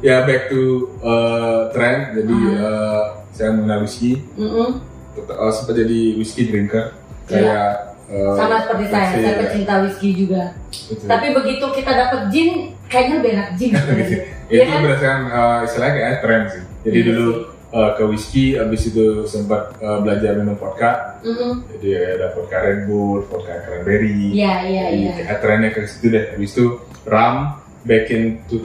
[0.00, 0.62] ya back to
[0.98, 2.00] eh, trend.
[2.16, 2.56] Jadi Hmm.
[2.64, 4.24] eh, saya mengenal whisky.
[4.40, 4.80] Mm-mm.
[5.14, 6.92] Uh, sempat jadi whisky drinker
[7.26, 8.36] kayak uh, Iya.
[8.36, 10.52] Sama seperti saya, saya ya, pecinta whisky juga.
[10.68, 11.08] betul.
[11.08, 12.50] Tapi begitu kita dapet gin,
[12.84, 13.70] kayaknya lebih enak gin.
[13.72, 14.16] Gitu.
[14.52, 14.80] Iya itu kan?
[14.84, 17.40] berdasarkan uh, istilahnya kayak tren sih jadi Iya dulu sih.
[17.72, 21.64] uh, ke whisky abis itu sempat uh, belajar minum vodka Mm-mm.
[21.72, 25.12] jadi ada vodka Red Bull vodka cranberry Iya, iya, iya.
[25.24, 26.66] kayak trennya ke situ deh habis itu
[27.08, 28.62] ram back in 2000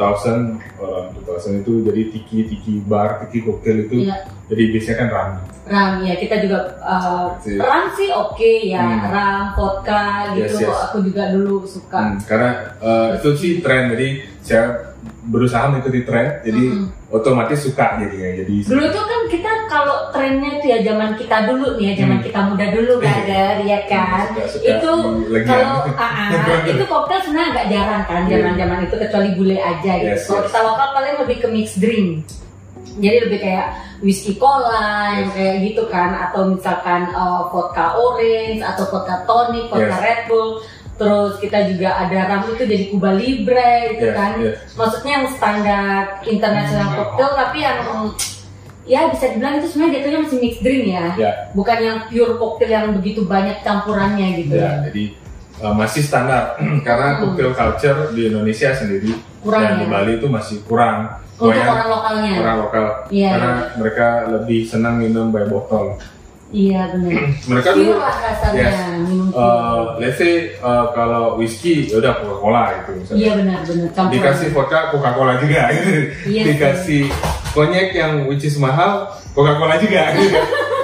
[0.77, 4.15] orang 2000 itu jadi tiki tiki bar tiki koktail itu Iya.
[4.45, 5.31] jadi biasanya kan ram
[5.67, 7.59] Ram ya kita juga uh, Sih.
[7.59, 9.09] ram sih oke ya Hmm.
[9.09, 10.79] ram vodka gitu Yes, yes.
[10.87, 12.49] aku juga dulu suka Hmm, karena
[12.79, 14.07] uh, itu sih tren jadi
[14.39, 14.63] saya
[15.23, 17.11] berusaha mengikuti tren jadi Mm-mm.
[17.11, 21.67] otomatis suka jadinya jadi dulu tuh kan kita kalau trennya tuh ya zaman kita dulu
[21.75, 22.25] nih ya zaman Hmm.
[22.25, 24.25] kita muda dulu brother ya kan
[24.57, 24.91] itu
[25.43, 26.29] kalau ah,
[26.71, 28.31] itu koktail sebenarnya agak jarang kan Iya.
[28.33, 30.47] zaman zaman itu kecuali bule aja gitu Yes, kalau yes.
[30.49, 32.09] kita lokal paling lebih ke mixed drink
[32.97, 33.67] jadi lebih kayak
[33.99, 35.35] whisky cola yang Yes.
[35.35, 40.01] kayak gitu kan atau misalkan uh, vodka orange atau vodka tonic vodka Yes.
[40.01, 40.51] red bull
[40.97, 44.57] terus kita juga ada ram itu jadi Cuba Libre gitu Yes, kan yes.
[44.73, 45.93] maksudnya yang standar
[46.25, 46.97] internasional Hmm.
[46.97, 47.79] cocktail tapi yang
[48.87, 51.05] ya bisa dibilang itu sebenarnya jatuhnya masih mixed drink ya.
[51.15, 51.31] Ya.
[51.51, 54.55] Bukan yang pure cocktail yang begitu banyak campurannya gitu.
[54.55, 55.03] Ya ya, jadi
[55.59, 56.55] uh, masih standar.
[56.87, 57.19] Karena Hmm.
[57.21, 59.91] cocktail culture di Indonesia sendiri Kurang dan di ya?
[59.91, 61.19] Bali itu masih kurang.
[61.37, 62.31] Untuk Banyak orang lokalnya?
[62.41, 62.85] orang lokal.
[63.07, 63.29] Iya.
[63.29, 65.93] karena mereka lebih senang minum by botol
[66.47, 67.11] iya benar.
[67.51, 67.91] Mereka dulu
[68.55, 68.73] Yes.
[69.03, 73.19] minum uh, let's say uh, kalau whiskey ya udah Coca Cola gitu misalnya.
[73.19, 73.87] Iya benar benar.
[73.91, 74.13] Campuran.
[74.15, 75.61] Dikasih vodka Coca Cola juga.
[75.69, 75.91] Gitu.
[76.25, 76.43] Iya sih.
[76.47, 77.03] dikasih
[77.57, 78.93] konyek yang which is mahal
[79.33, 80.37] Coca Cola juga gitu.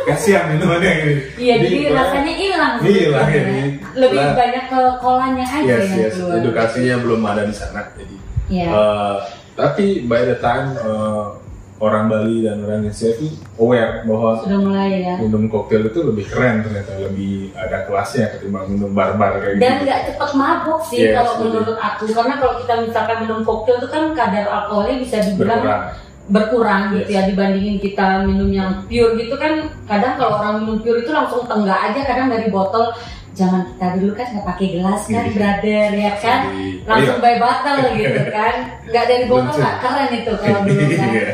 [0.04, 1.12] kasihan minumannya gitu.
[1.40, 3.54] iya jadi pokoknya- rasanya hilang Hilang, sebetulnya.
[3.56, 3.68] ya.
[3.96, 4.34] lebih Nah.
[4.36, 8.68] banyak ke kolanya aja yes yang yes keluar edukasinya belum ada di sana jadi Iya.
[8.68, 9.16] uh,
[9.54, 11.40] tapi by the time uh,
[11.80, 16.26] orang Bali dan orang Indonesia itu aware bahwa sudah mulai ya minum koktail itu lebih
[16.26, 21.00] keren ternyata lebih ada kelasnya ketimbang minum barbar kayak dan gitu nggak cepet mabuk sih
[21.02, 21.44] Yes, kalau betul.
[21.50, 25.84] menurut aku karena kalau kita misalkan minum koktail itu kan kadar alkoholnya bisa dibilang berkurang
[26.26, 27.16] berkurang gitu Yes.
[27.16, 31.44] ya dibandingin kita minum yang pure gitu kan kadang kalau orang minum pure itu langsung
[31.44, 32.96] tenggak aja kadang dari botol
[33.34, 35.34] zaman kita dulu kan nggak pakai gelas kan, Iya.
[35.34, 37.24] brother ya kan, Jadi, langsung iya.
[37.26, 38.56] by bottle gitu kan,
[38.86, 41.10] nggak dari botol nggak keren itu kalau dulu kan.
[41.10, 41.26] Iya.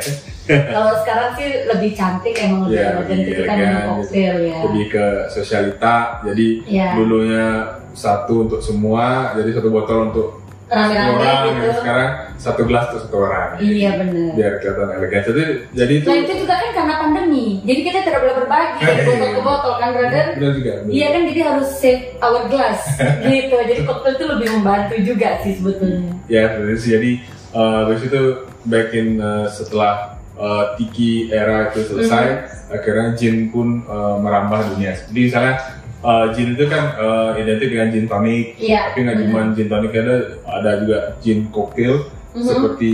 [0.49, 4.57] Kalau sekarang sih lebih cantik emang lebih Iya, elegan kita elegan, minum koktail ya.
[4.65, 6.87] lebih ke sosialita jadi Iya.
[6.95, 7.47] dulunya
[7.91, 10.38] satu untuk semua jadi satu botol untuk
[10.69, 11.69] Rame-rame orang gitu.
[11.75, 14.31] sekarang satu gelas untuk satu orang Iya benar.
[14.31, 18.19] biar kelihatan elegan jadi jadi itu Nah itu juga kan karena pandemi, jadi kita tidak
[18.21, 20.25] boleh berbagi dari botol ke botol kan brother.
[20.31, 20.91] benar juga benar.
[20.91, 22.79] Iya kan jadi harus save our glass
[23.25, 23.55] gitu.
[23.59, 26.11] Jadi koktail itu lebih membantu juga sih sebetulnya.
[26.27, 27.11] ya benar sih jadi
[27.51, 28.21] habis itu
[28.63, 29.93] back in eh, setelah
[30.35, 32.45] eh, tiki era itu selesai Mhm.
[32.69, 33.81] akhirnya gin pun
[34.21, 35.55] merambah dunia jadi misalnya
[35.99, 38.91] eh, gin itu kan eh, identik dengan gin tonic Iya.
[38.91, 41.95] tapi nggak cuma gin tonic ada ada juga gin cocktail
[42.29, 42.45] Mhm.
[42.45, 42.93] seperti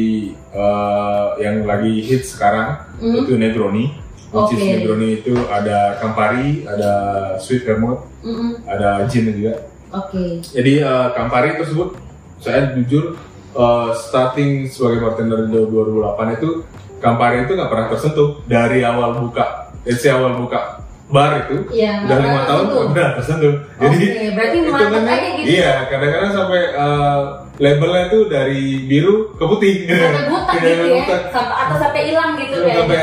[0.50, 3.16] eh, yang lagi hit sekarang Mhm.
[3.22, 3.86] itu Negroni
[4.32, 4.72] which is Oke.
[4.74, 6.92] Negroni itu ada Campari ada
[7.38, 8.64] sweet vermouth Mm-mm.
[8.66, 10.40] ada gin juga Oke.
[10.42, 12.00] jadi eh, Campari tersebut
[12.38, 13.16] saya jujur
[13.54, 16.50] eh, starting sebagai bartender di 2008 itu
[16.98, 22.02] Campari itu nggak pernah tersentuh dari awal buka say awal buka bar itu Iya.
[22.02, 22.76] udah lima tahun tentu.
[22.76, 25.46] nggak pernah tersentuh jadi Oke, berarti itu kan- aja gitu.
[25.48, 27.20] iya kadang-kadang sampai eh,
[27.56, 31.22] labelnya itu dari biru ke putih Sampai butak Iya, gitu ya, butak.
[31.32, 33.00] sampai atau sampai hilang gitu kayak sampai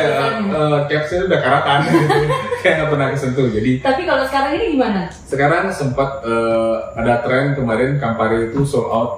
[0.51, 1.79] uh, capsnya udah karatan
[2.61, 5.01] kayak nggak pernah kesentuh jadi Tapi kalau sekarang ini gimana?
[5.25, 9.11] sekarang sempat uh, ada tren kemarin Campari itu sold out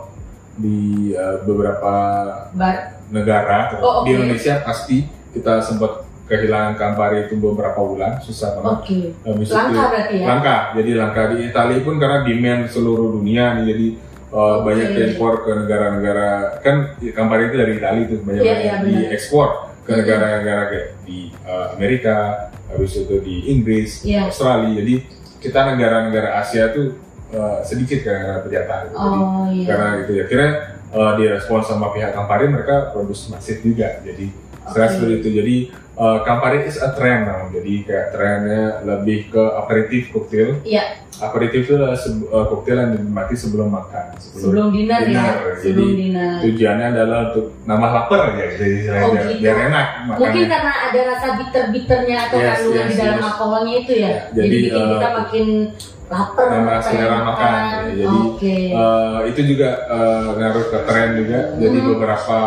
[0.54, 0.76] di
[1.10, 1.92] uh, beberapa
[2.52, 2.76] Bar.
[3.08, 4.22] negara Oh, di oke.
[4.22, 8.98] Indonesia pasti kita sempat kehilangan Campari itu beberapa bulan susah banget Oke.
[9.22, 10.26] Habis Langka itu- berarti ya?
[10.26, 13.86] langka jadi langka di Italia pun karena demand seluruh dunia nih jadi
[14.30, 14.62] uh, Oke.
[14.64, 19.48] banyak diekspor ke negara-negara kan Campari itu dari Italia itu banyak Iya, banyak iya, diekspor
[19.80, 19.98] ke Mhm.
[20.00, 22.16] negara-negara kayak di uh, Amerika
[22.66, 24.26] habis itu di Inggris Iya.
[24.26, 24.94] Australia jadi
[25.38, 26.96] kita negara-negara Asia tuh
[27.30, 29.66] uh, sedikit karena penjatahan jadi Oh iya.
[29.68, 30.46] karena itu ya kira
[30.88, 34.32] uh, direspon sama pihak Campari mereka produksi masif juga jadi
[34.64, 34.72] Oke.
[34.88, 35.56] seperti itu jadi
[35.96, 41.02] uh, Campari is a trend now jadi kayak trennya lebih ke aperitif cocktail Iya.
[41.16, 45.06] aperitif itu adalah uh, cocktail yang dinikmati sebelum makan Sebelum dinner, ya.
[45.06, 45.34] dinner.
[45.56, 46.32] Sebelum Jadi, dinner.
[46.42, 49.40] tujuannya adalah untuk nambah lapar aja jadi Oh, biar, gitu.
[49.40, 53.26] biar enak Mungkin makannya karena ada rasa bitter-bitternya atau Yes, kandungan yes, di dalam yes.
[53.26, 54.02] alkoholnya itu ya.
[54.04, 55.46] Ya, jadi jadi, bikin kita eh, makin
[56.04, 56.46] lapar.
[56.46, 57.80] nambah selera makan ya.
[57.94, 58.56] jadi Oke.
[58.70, 61.88] uh, itu juga uh, ngaruh ke tren juga jadi Hmm.
[61.88, 62.38] beberapa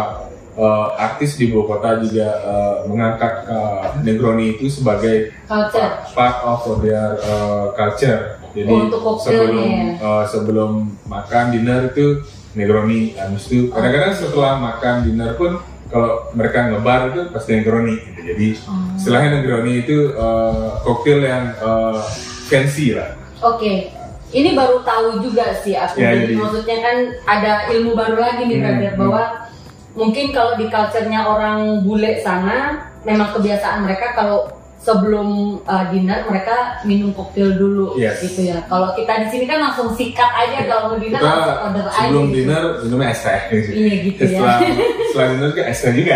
[0.57, 5.93] uh, artis di ibu kota juga uh, mengangkat uh, Negroni itu sebagai Culture.
[6.11, 9.85] part of their uh, culture jadi Oh, sebelum ya.
[9.97, 10.71] uh, sebelum
[11.05, 17.21] makan dinner itu Negroni habis itu kadang-kadang setelah makan dinner pun kalau mereka ngebar itu
[17.29, 18.19] pasti Negroni gitu.
[18.27, 18.97] jadi Oh.
[18.97, 22.01] istilahnya Negroni itu uh, koktail yang uh,
[22.43, 23.93] fancy lah Oke.
[24.27, 26.01] Ini baru tahu juga sih aku.
[26.01, 29.56] Ya, jadi jadi- maksudnya kan ada ilmu baru lagi nih Hmm, brother hmm.
[29.97, 34.45] Mungkin kalau di culture-nya orang bule sana memang kebiasaan mereka kalau
[34.77, 38.23] sebelum uh, dinner mereka minum koktail dulu Yes.
[38.23, 38.63] gitu ya.
[38.63, 41.97] Kalau kita di sini kan langsung sikat aja kalau mau dinner kita langsung order aja.
[41.99, 42.35] sebelum gitu.
[42.37, 44.29] dinner minumnya es teh Iya gitu ya.
[44.31, 44.57] setelah
[45.03, 46.15] setelah dinner ke es teh juga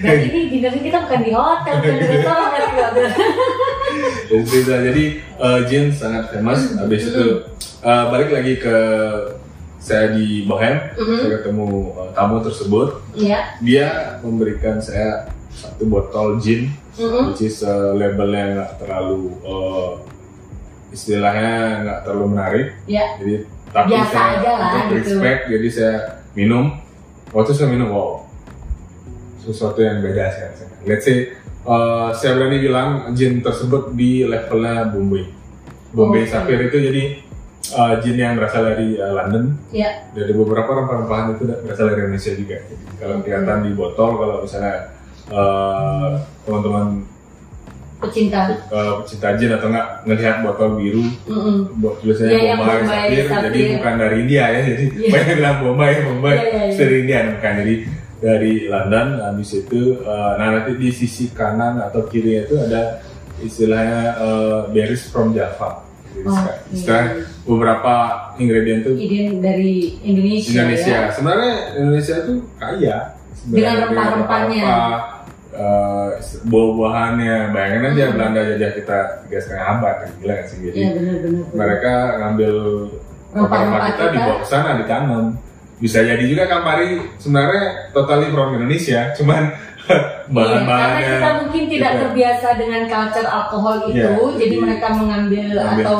[0.00, 3.06] Dan ini dinnernya kita bukan di hotel, di restoran brother.
[4.28, 5.04] jadi jadi
[5.36, 7.26] uh, gin sangat famous habis itu
[7.82, 8.76] uh, balik lagi ke
[9.78, 11.16] saya di Bohem Mhm.
[11.18, 13.40] saya ketemu uh, tamu tersebut Iya.
[13.62, 13.88] dia
[14.20, 17.30] memberikan saya satu botol gin Mhm.
[17.30, 20.02] which is uh, labelnya nggak terlalu uh,
[20.88, 21.52] istilahnya
[21.84, 23.06] nggak terlalu menarik Iya.
[23.18, 23.34] jadi
[23.68, 24.96] tapi Biasa saya aja lah, untuk gitu.
[24.96, 25.94] respect jadi saya
[26.32, 26.64] minum
[27.30, 28.24] waktu saya minum wow
[29.38, 30.48] sesuatu yang beda saya
[30.84, 35.24] let's say uh, saya berani bilang gin tersebut di levelnya Bombay
[35.88, 36.28] Bombay Oke.
[36.28, 37.02] Sapphire itu jadi
[37.70, 40.08] uh, gin yang berasal dari uh, London Iya.
[40.12, 44.74] dari beberapa rempah-rempahan itu berasal dari Indonesia juga jadi kalau kelihatan di botol kalau misalnya
[45.28, 46.08] uh,
[46.42, 46.86] teman-teman
[47.98, 48.46] Pecinta.
[48.70, 51.82] uh, pecinta gin atau enggak ngelihat botol biru Mhm.
[51.82, 52.78] buat tulisannya Iya, yang Bombay,
[53.26, 55.10] Sapphire, jadi bukan dari India ya jadi Iya.
[55.10, 56.76] banyak bilang Bombay Bombay Iya, iya, iya.
[56.78, 57.74] dari India bukan jadi
[58.18, 63.02] dari London habis itu uh, nah nanti di sisi kanan atau kiri itu ada
[63.38, 66.38] istilahnya uh, berries from Java Jadi Oh,
[66.70, 67.22] istilah iya.
[67.48, 67.94] Beberapa
[68.36, 71.08] ingredient Ide dari Indonesia, Indonesia ya.
[71.10, 72.96] sebenarnya Indonesia itu kaya
[73.32, 74.62] sebenarnya Dengan rempah-rempahnya.
[74.62, 74.98] rempah,
[75.50, 76.08] uh,
[76.44, 78.14] buah-buahannya bayangin aja Hmm.
[78.14, 81.44] Belanda jajah kita tiga setengah abad kan gila sih jadi Iya benar-benar.
[81.50, 82.54] mereka ngambil
[83.30, 84.12] rempah-rempah kita kita.
[84.12, 85.24] dibawa ke sana ditanam
[85.78, 89.42] bisa jadi juga Campari sebenarnya totally from Indonesia cuman
[90.28, 91.00] Iya, bahan-bahannya.
[91.00, 92.00] karena kita mungkin tidak Gitu.
[92.04, 95.98] terbiasa dengan culture alkohol itu, Iya, jadi jadi mereka mengambil ambil atau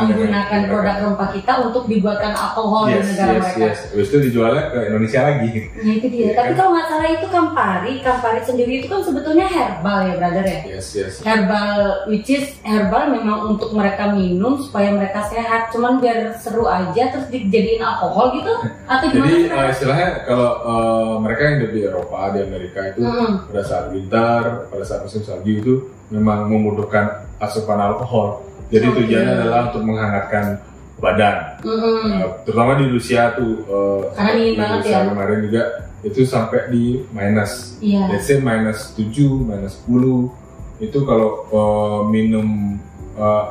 [0.00, 3.64] menggunakan dengan- produk rempah kita untuk dibuatkan alkohol di Yes, negara yes, mereka.
[3.64, 3.78] yes.
[3.90, 5.48] Habis itu dijualnya ke Indonesia lagi.
[5.80, 6.20] Nah itu dia.
[6.20, 6.56] Iya Tapi kan?
[6.56, 10.60] kalau nggak salah itu Campari, Campari sendiri itu kan sebetulnya herbal ya, brother ya.
[10.68, 11.12] Yes, yes.
[11.20, 15.70] Herbal, which is herbal memang untuk mereka minum supaya mereka sehat.
[15.70, 18.52] Cuman biar seru aja terus dijadiin alkohol gitu?
[18.84, 19.26] Atau gimana?
[19.26, 23.00] Jadi sih, eh, istilahnya kalau eh, mereka yang di Eropa, di Amerika itu
[23.46, 25.74] pada saat winter, pada saat musim salju itu
[26.10, 28.42] memang membutuhkan asupan alkohol.
[28.70, 28.96] Jadi Oke.
[29.02, 30.58] tujuannya adalah untuk menghangatkan
[30.98, 31.36] badan.
[31.62, 32.18] Mm-mm.
[32.18, 35.06] Eh, terutama di Rusia tuh eh, Karena dingin di banget Rusia ya.
[35.06, 35.62] kemarin juga
[36.00, 37.78] itu sampai di minus.
[37.78, 38.02] Iya.
[38.10, 39.14] Let's say minus 7,
[39.46, 40.34] minus 10
[40.82, 42.46] itu kalau eh, minum
[43.14, 43.44] eh,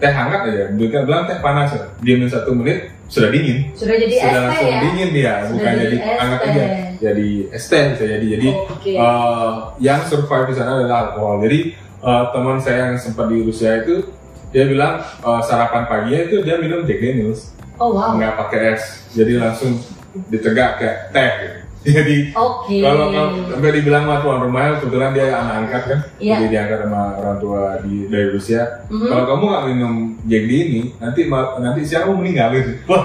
[0.00, 4.14] teh hangat aja, bukan bilang teh panas ya, diamin satu menit sudah dingin, Sudah jadi
[4.16, 4.80] es sudah teh langsung ya?
[4.80, 6.64] dingin dia, Sudah bukan jadi es hangat aja,
[7.00, 8.26] jadi es teh bisa jadi.
[8.36, 8.92] Jadi Oke.
[8.94, 11.40] eh, yang survive di sana adalah alkohol.
[11.40, 14.04] Jadi eh, teman saya yang sempat di Rusia itu
[14.50, 18.12] dia bilang eh, sarapan paginya itu dia minum Jack Daniels, Oh wow.
[18.12, 19.80] nggak pakai es, jadi langsung
[20.28, 21.30] ditegak kayak teh.
[21.40, 21.58] Gitu.
[21.96, 22.84] Jadi Oke.
[22.84, 23.08] kalau
[23.48, 26.36] sampai dibilang sama tuan rumahnya kebetulan dia anak angkat kan, Iya.
[26.36, 28.84] jadi diangkat sama orang tua di dari Rusia.
[28.92, 29.08] Mhm.
[29.08, 29.92] Kalau kamu nggak minum
[30.28, 32.72] Jack D ini, nanti nanti siang kamu meninggal gitu.
[32.92, 33.02] Wah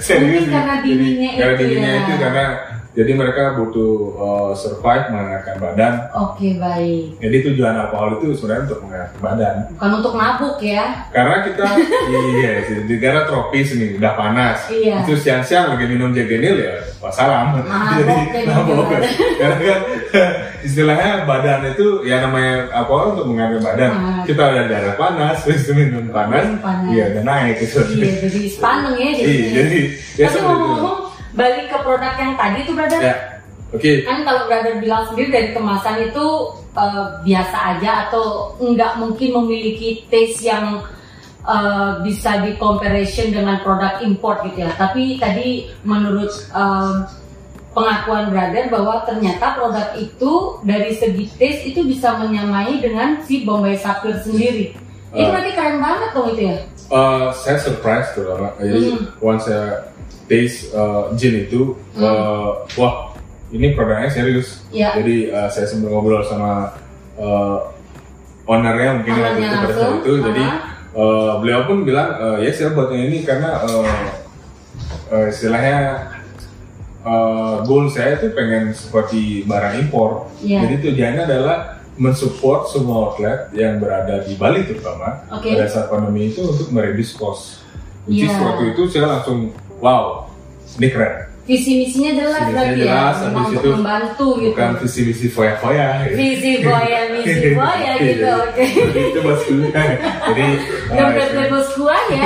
[0.00, 0.48] serius.
[0.48, 2.00] karena Jadi, dinginnya karena itu dinginnya ya.
[2.00, 2.44] itu karena
[2.96, 5.92] jadi mereka butuh uh, survive menghangatkan badan.
[6.10, 7.20] Oke baik.
[7.20, 9.54] Jadi tujuan alkohol itu sebenarnya untuk menghangatkan badan.
[9.70, 11.04] Bukan untuk mabuk ya?
[11.12, 11.66] Karena kita
[12.32, 14.58] iya di negara tropis nih, udah panas.
[14.66, 15.04] Iya.
[15.04, 17.60] Itu siang-siang lagi minum Jack Daniel ya, wassalam.
[17.60, 17.68] Mabok
[18.00, 18.86] Jadi jadi mabok.
[18.88, 19.08] gimana?
[19.36, 19.80] Karena kan
[20.66, 23.90] istilahnya badan itu ya namanya alkohol untuk menghangatkan badan.
[23.92, 24.22] Ah.
[24.24, 26.88] Kita udah darah panas, terus minum panas, Minum panas.
[26.90, 27.78] iya udah naik gitu.
[27.92, 29.50] Iya jadi spaneng ya Iya, jadinya.
[29.52, 30.40] jadi Tapi seperti itu.
[30.42, 30.96] ngomong-ngomong
[31.36, 33.00] balik ke produk yang tadi tuh brother.
[33.00, 33.16] Ya,
[33.70, 33.92] oke.
[34.02, 36.26] Kan kalau brother bilang sendiri dari kemasan itu
[36.72, 40.80] eh, biasa aja atau nggak mungkin memiliki taste yang
[41.44, 44.72] eh, bisa di comparison dengan produk import gitu ya.
[44.74, 46.94] Tapi tadi menurut eh,
[47.70, 50.32] pengakuan brother bahwa ternyata produk itu
[50.64, 54.72] dari segi taste itu bisa menyamai dengan si Bombay Sapphire sendiri.
[55.12, 55.28] Itu Eh.
[55.28, 56.56] berarti keren banget dong itu ya.
[56.86, 58.24] Eh, saya surprise tuh
[58.56, 59.04] jadi Hmm.
[59.20, 59.92] once saya
[60.26, 62.02] taste eh, gin itu, Hmm.
[62.02, 62.94] eh, wah
[63.48, 64.66] ini produknya serius.
[64.70, 64.98] Iya.
[64.98, 66.74] Jadi eh, saya sempat ngobrol sama
[67.14, 67.58] eh,
[68.44, 70.12] ownernya mungkin waktu itu pada saat itu.
[70.20, 70.44] Jadi
[70.94, 74.06] eh, beliau pun bilang eh, ya saya buatnya ini karena eh,
[75.10, 75.78] eh, istilahnya
[77.02, 80.26] eh, goal saya itu pengen seperti barang impor.
[80.42, 80.66] Iya.
[80.66, 81.58] Jadi tujuannya adalah
[81.96, 85.56] mensupport semua outlet yang berada di Bali terutama Oke.
[85.56, 87.64] pada saat pandemi itu untuk mereduce cost.
[88.04, 88.42] Which is Iya.
[88.44, 89.50] waktu itu saya langsung
[89.86, 90.26] wow,
[90.76, 91.14] ini keren.
[91.46, 94.50] Visi misinya jelas Visi berarti misinya jelas, ya, memang untuk itu membantu gitu.
[94.58, 95.86] Bukan visi misi foya-foya.
[96.02, 96.16] gitu.
[96.18, 98.64] Visi boya, misi boya gitu, Jadi- oke.
[98.98, 99.52] Itu bosku.
[100.26, 100.46] Jadi
[100.90, 102.18] Dompet bosku aja.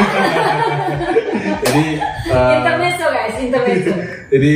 [1.61, 1.85] jadi
[2.33, 3.93] eh, intermezzo guys, intermezzo.
[4.33, 4.55] jadi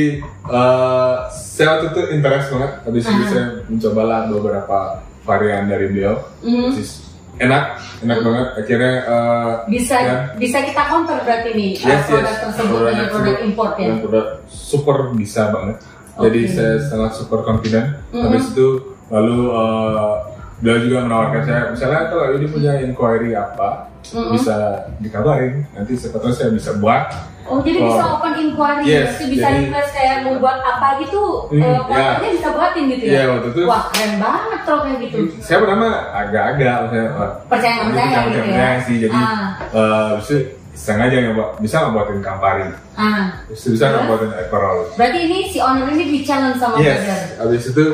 [0.49, 2.71] eh, saya waktu itu interest banget.
[2.83, 3.29] Habis itu Aha.
[3.29, 4.79] saya mencobalah beberapa
[5.23, 6.15] varian dari beliau.
[6.41, 6.73] Mhm.
[6.73, 7.04] Which
[7.37, 7.63] enak,
[8.01, 8.47] enak banget.
[8.57, 12.41] Akhirnya eh, Bisa ya, bisa kita counter berarti nih uh, Yes, produk yes.
[12.41, 13.93] tersebut dengan produk tersebut import ya.
[13.99, 15.77] produk super bisa banget.
[16.15, 16.53] Jadi Oke.
[16.53, 17.87] saya sangat super confident.
[18.09, 18.23] Mhm.
[18.23, 18.67] Habis itu
[19.07, 20.13] lalu eh,
[20.55, 24.31] beliau juga menawarkan saya, misalnya kalau ini punya inquiry apa, Mhm.
[24.31, 24.55] bisa
[24.97, 25.67] dikabarin.
[25.71, 27.11] Nanti siapa tahu saya bisa buat.
[27.45, 27.93] Oh jadi Oh.
[27.93, 31.65] bisa open inquiry, Yes, berarti bisa jadi- request kayak mau buat apa gitu, Hmm, uh,
[31.69, 31.79] ya.
[31.85, 33.11] kontaknya bisa buatin gitu ya.
[33.13, 35.17] Iya, waktu itu- Wah keren banget kalau kayak gitu.
[35.37, 38.45] Saya pertama agak-agak, maksudnya, wah, Percaya nggak ini percaya gitu ya.
[38.49, 38.95] percaya sih.
[38.97, 39.45] Jadi Ah.
[39.61, 40.35] eh, itu
[40.75, 42.65] sengaja nyoba, bisa buatin Campari,
[42.97, 44.09] Ah, bisa bisa nggak Terus?
[44.09, 44.77] buatin Aperol.
[44.97, 46.99] berarti ini si owner ini di challenge sama Yes,
[47.37, 47.85] habis itu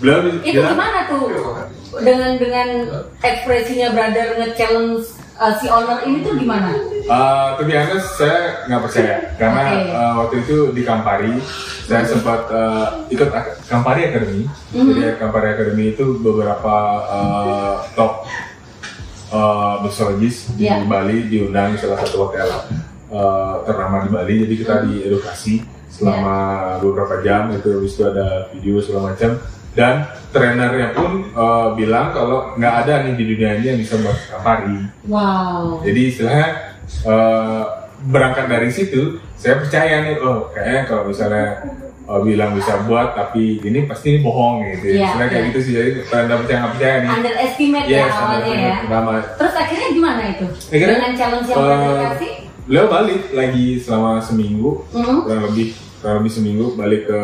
[0.00, 1.22] beliau Itu bilang, gimana tuh
[2.00, 2.68] dengan dengan
[3.20, 5.04] ekspresinya brother nge-challenge
[5.40, 6.76] uh, si owner ini tuh gimana?
[7.10, 9.90] Uh, to be honest, saya nggak percaya karena Oke.
[9.90, 11.34] uh, waktu itu di Campari
[11.88, 13.28] saya sempat uh, ikut
[13.66, 14.46] Campari Academy.
[14.76, 14.86] Mhm.
[14.94, 16.76] Jadi Campari Academy itu beberapa
[17.10, 18.28] uh, top
[19.34, 19.82] uh,
[20.54, 20.86] di Iya.
[20.86, 22.46] Bali diundang di salah satu hotel
[23.10, 24.34] uh, ternama di Bali.
[24.46, 26.36] Jadi kita diedukasi selama
[26.78, 29.36] beberapa jam itu habis itu ada video segala macam
[29.74, 34.18] dan trenernya pun uh, bilang kalau nggak ada nih di dunia ini yang bisa buat
[34.30, 34.78] Campari.
[35.06, 35.82] Wow.
[35.82, 36.48] Jadi istilahnya
[37.06, 37.62] eh,
[38.10, 41.46] berangkat dari situ, saya percaya nih, oh kayaknya kalau misalnya
[42.06, 44.96] eh, bilang bisa buat, tapi ini pasti ini bohong gitu.
[44.96, 45.10] Ya.
[45.10, 45.50] Istilahnya kayak iya.
[45.52, 47.10] gitu sih, jadi tanda percaya nggak percaya nih.
[47.10, 48.76] Underestimate ya Yes, awalnya ya.
[48.86, 50.46] Pertama, Terus akhirnya gimana itu?
[50.70, 52.32] Akhirnya, dengan challenge yang brother kasih?
[52.70, 55.16] beliau balik lagi selama seminggu, Mhm.
[55.26, 55.66] kurang lebih
[56.00, 57.20] kurang lebih seminggu balik ke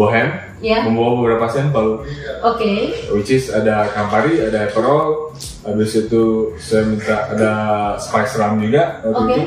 [0.00, 0.28] Bohem,
[0.64, 0.80] Ya.
[0.84, 2.04] membawa beberapa sampel,
[2.40, 2.72] Oke.
[3.12, 7.52] which is ada Campari, ada Aperol, habis itu saya minta ada
[7.96, 9.32] Spice Rum juga waktu Oke.
[9.32, 9.42] itu,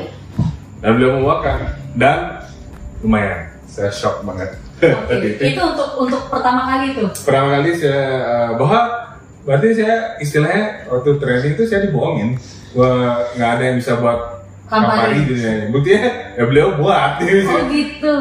[0.78, 1.58] dan beliau membawakan
[1.94, 2.18] dan
[3.02, 4.58] lumayan, saya shock banget.
[4.82, 5.42] Tadi itu.
[5.54, 7.08] Itu untuk untuk pertama kali tuh.
[7.22, 8.80] Pertama kali saya uh, bahwa
[9.46, 12.38] berarti saya istilahnya waktu training itu saya dibohongin,
[12.74, 14.18] Wah, nggak ada yang bisa buat
[15.14, 15.66] di dunia ini.
[15.70, 16.02] Buktinya
[16.34, 17.22] ya beliau buat.
[17.22, 18.14] Oh gitu.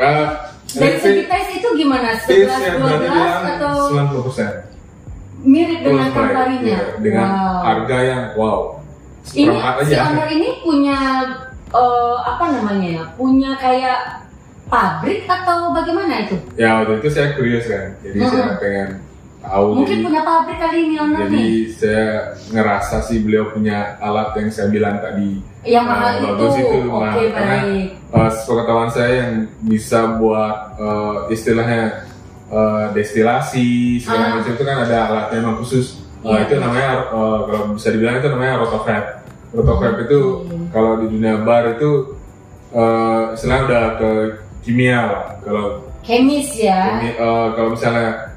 [0.00, 2.12] Uh, Segi taste itu gimana?
[2.12, 4.52] 11, Taste-nya berarti 12 bilang atau 90 persen.
[5.38, 6.78] mirip dengan kamparinya?
[7.00, 7.60] Dengan wow.
[7.64, 8.60] harga yang wow.
[9.28, 9.54] Ini
[9.84, 10.98] si owner ini punya
[11.72, 13.04] eh, apa namanya ya?
[13.16, 14.28] Punya kayak
[14.68, 16.36] pabrik atau bagaimana itu?
[16.60, 18.88] Ya waktu itu saya curious kan, jadi saya pengen
[19.40, 19.66] tahu.
[19.80, 21.48] Mungkin jadi, punya pabrik kali ini owner jadi nih.
[21.72, 22.06] saya
[22.52, 25.40] ngerasa sih beliau punya alat yang saya bilang tadi.
[25.62, 26.24] Yang Nah, mahal itu.
[26.28, 27.86] bagus itu, Oke nah, karena- baik.
[28.08, 32.08] Uh, sepengetahuan saya yang bisa buat uh, istilahnya
[32.48, 34.32] uh, destilasi segala Ah.
[34.38, 35.86] macam itu kan ada alatnya memang khusus.
[36.20, 36.40] Uh, Iya.
[36.44, 39.04] itu namanya uh, kalau bisa dibilang itu namanya rotofab.
[39.50, 40.66] Rotofab itu Hmm.
[40.70, 42.16] kalau di dunia bar itu
[42.70, 44.10] uh, istilahnya udah ke
[44.62, 45.24] kimia lah.
[45.40, 45.66] Kalau
[46.00, 46.96] Kemis ya.
[46.98, 48.32] ini uh, kalau misalnya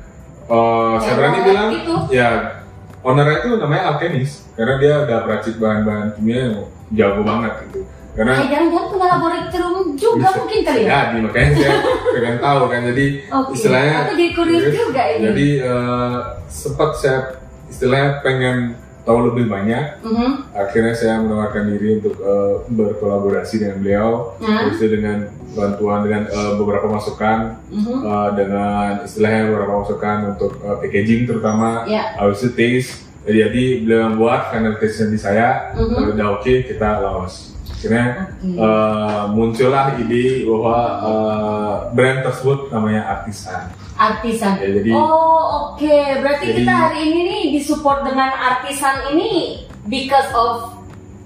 [0.45, 1.95] uh, saya berani bilang gitu.
[2.11, 2.59] ya
[2.99, 6.55] ownernya itu namanya alkemis karena dia udah peracik bahan-bahan kimia yang
[6.91, 7.81] jago banget gitu.
[8.11, 10.89] Karena Eh, jangan-jangan punya laboratorium juga bisa mungkin kali ya?
[11.07, 11.75] jadi makanya saya
[12.11, 13.49] pengen tahu kan jadi Oke.
[13.55, 15.23] istilahnya Aku jadi jadi- juga ini.
[15.23, 17.19] jadi eh, sempat saya
[17.65, 18.57] istilahnya pengen
[19.01, 20.31] tahu lebih banyak Mhm.
[20.53, 24.09] akhirnya saya menawarkan diri untuk eh, berkolaborasi dengan beliau.
[24.37, 25.17] Habis itu dengan
[25.51, 27.95] bantuan dengan eh, beberapa masukan Mhm.
[27.97, 32.11] eh, dengan istilahnya beberapa masukan untuk eh, packaging terutama Ya.
[32.13, 34.41] habis itu taste jadi beliau yang buat
[34.77, 35.93] taste di saya Mhm.
[35.93, 38.57] kalau udah oke kita lawas akhirnya Oke.
[38.57, 43.61] eh, muncullah ide bahwa eh, brand tersebut namanya Artisan.
[43.93, 44.57] Artisan.
[44.57, 45.41] Ya, jadi Oh
[45.73, 50.73] oke, berarti Jadi- kita hari ini nih disupport dengan artisan ini because of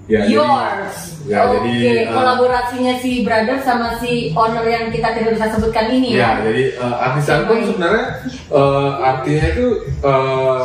[0.06, 0.96] ya jadi- yours.
[1.24, 5.90] ya, oke, jadi, uh, kolaborasinya si brother sama si owner yang kita tidak bisa sebutkan
[5.90, 6.46] ini ya ya.
[6.46, 8.06] jadi eh, Artisan pun sebenarnya
[8.48, 9.66] eh, artinya itu
[10.00, 10.64] eh,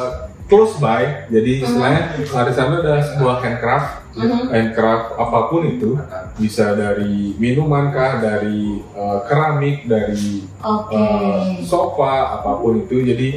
[0.52, 1.32] close by.
[1.32, 3.90] Jadi istilahnya Artisan itu adalah sebuah handcraft.
[4.12, 4.52] Mhm.
[4.52, 5.96] Handcraft apa pun itu
[6.36, 11.00] bisa dari minuman kah, dari eh, keramik, dari Oke.
[11.00, 13.00] eh, sofa apa pun itu.
[13.00, 13.30] Jadi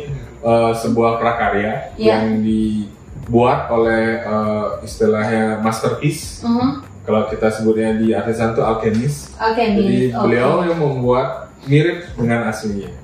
[0.43, 2.19] eh, sebuah prakarya Ya.
[2.19, 6.43] yang dibuat oleh eh, istilahnya masterpiece.
[6.43, 6.83] Mhm.
[7.05, 9.31] Kalau kita sebutnya di artisan itu alkemis.
[9.37, 10.25] Oke Jadi oke.
[10.25, 13.04] beliau yang membuat mirip dengan aslinya.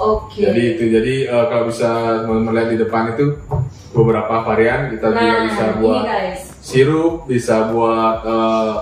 [0.00, 0.40] Oke.
[0.40, 1.88] Jadi itu jadi eh, kalau bisa
[2.24, 3.24] teman-teman lihat di depan itu
[3.90, 6.40] beberapa varian kita juga nah, bisa ini buat guys.
[6.58, 8.74] sirup, bisa buat eh,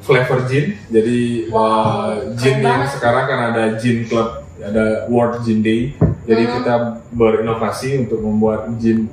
[0.00, 0.76] flavor gin.
[0.88, 5.96] Jadi Wow, eh, gin yang sekarang kan ada gin club, ada World Gin Day.
[6.24, 6.52] Jadi Mhm.
[6.60, 6.74] kita
[7.10, 9.08] berinovasi untuk membuat gin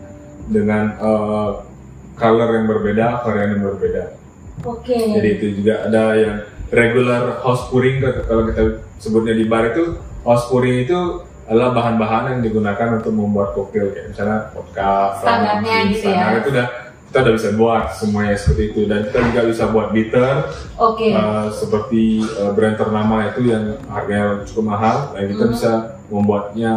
[0.47, 1.49] dengan eh,
[2.13, 4.03] color yang berbeda, varian yang berbeda.
[4.61, 4.93] Oke.
[4.93, 6.37] Jadi itu juga ada yang
[6.69, 8.63] regular house pouring kalau kita
[8.95, 10.99] sebutnya di bar itu pouring itu
[11.45, 16.25] adalah bahan-bahan yang digunakan untuk membuat koktail kayak misalnya vodka, Standarnya rum, gitu ya.
[16.39, 16.67] itu udah
[17.11, 20.47] kita udah bisa buat semuanya seperti itu dan kita juga bisa buat bitter
[20.79, 21.11] Oke.
[21.11, 25.51] uh, seperti uh, brand ternama itu yang harganya cukup mahal dan kita Mhm.
[25.51, 25.71] bisa
[26.07, 26.71] membuatnya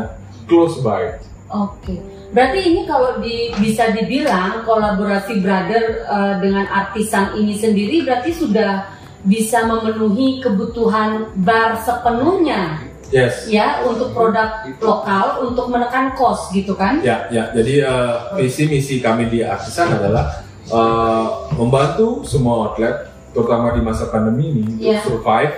[0.50, 1.22] close by.
[1.46, 2.02] Oke,
[2.34, 8.90] berarti ini kalau di, bisa dibilang kolaborasi brother eh, dengan artisan ini sendiri berarti sudah
[9.22, 12.82] bisa memenuhi kebutuhan bar sepenuhnya
[13.14, 13.46] Yes.
[13.46, 16.98] ya untuk produk lokal untuk menekan cost gitu kan?
[16.98, 17.54] Ya, ya.
[17.54, 24.10] Jadi uh, visi misi kami di Artisan adalah uh, membantu semua outlet, terutama di masa
[24.10, 24.98] pandemi ini, untuk Ya.
[24.98, 25.54] survive.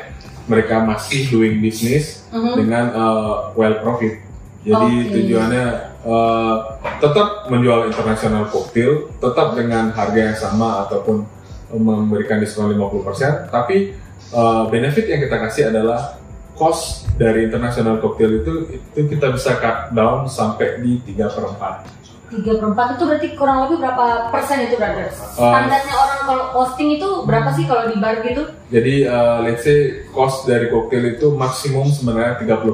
[0.46, 2.52] Mereka masih doing business Mhm.
[2.54, 4.20] dengan uh, well profit.
[4.62, 5.10] Jadi Oke.
[5.16, 5.64] tujuannya
[6.04, 6.54] uh,
[6.98, 11.24] tetap menjual internasional koktail, tetap dengan harga yang sama ataupun
[11.72, 13.96] memberikan diskon 50%, tapi
[14.30, 16.14] uh, benefit yang kita kasih adalah
[16.56, 21.96] cost dari international cocktail itu itu kita bisa cut down sampai di 3 per 4
[22.26, 25.06] Tiga per empat itu berarti kurang lebih berapa persen itu brother?
[25.14, 28.42] Standarnya orang kalau posting itu berapa sih kalau di bar gitu?
[28.66, 32.66] jadi uh, let's say cost dari cocktail itu maksimum sebenarnya 30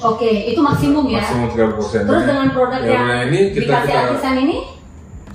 [0.00, 1.20] Oke, itu maksimum ya.
[1.20, 4.56] maksimum 30 Terus dengan produk Ya, yang nah, ini kita- dikasih kita- artisan ini,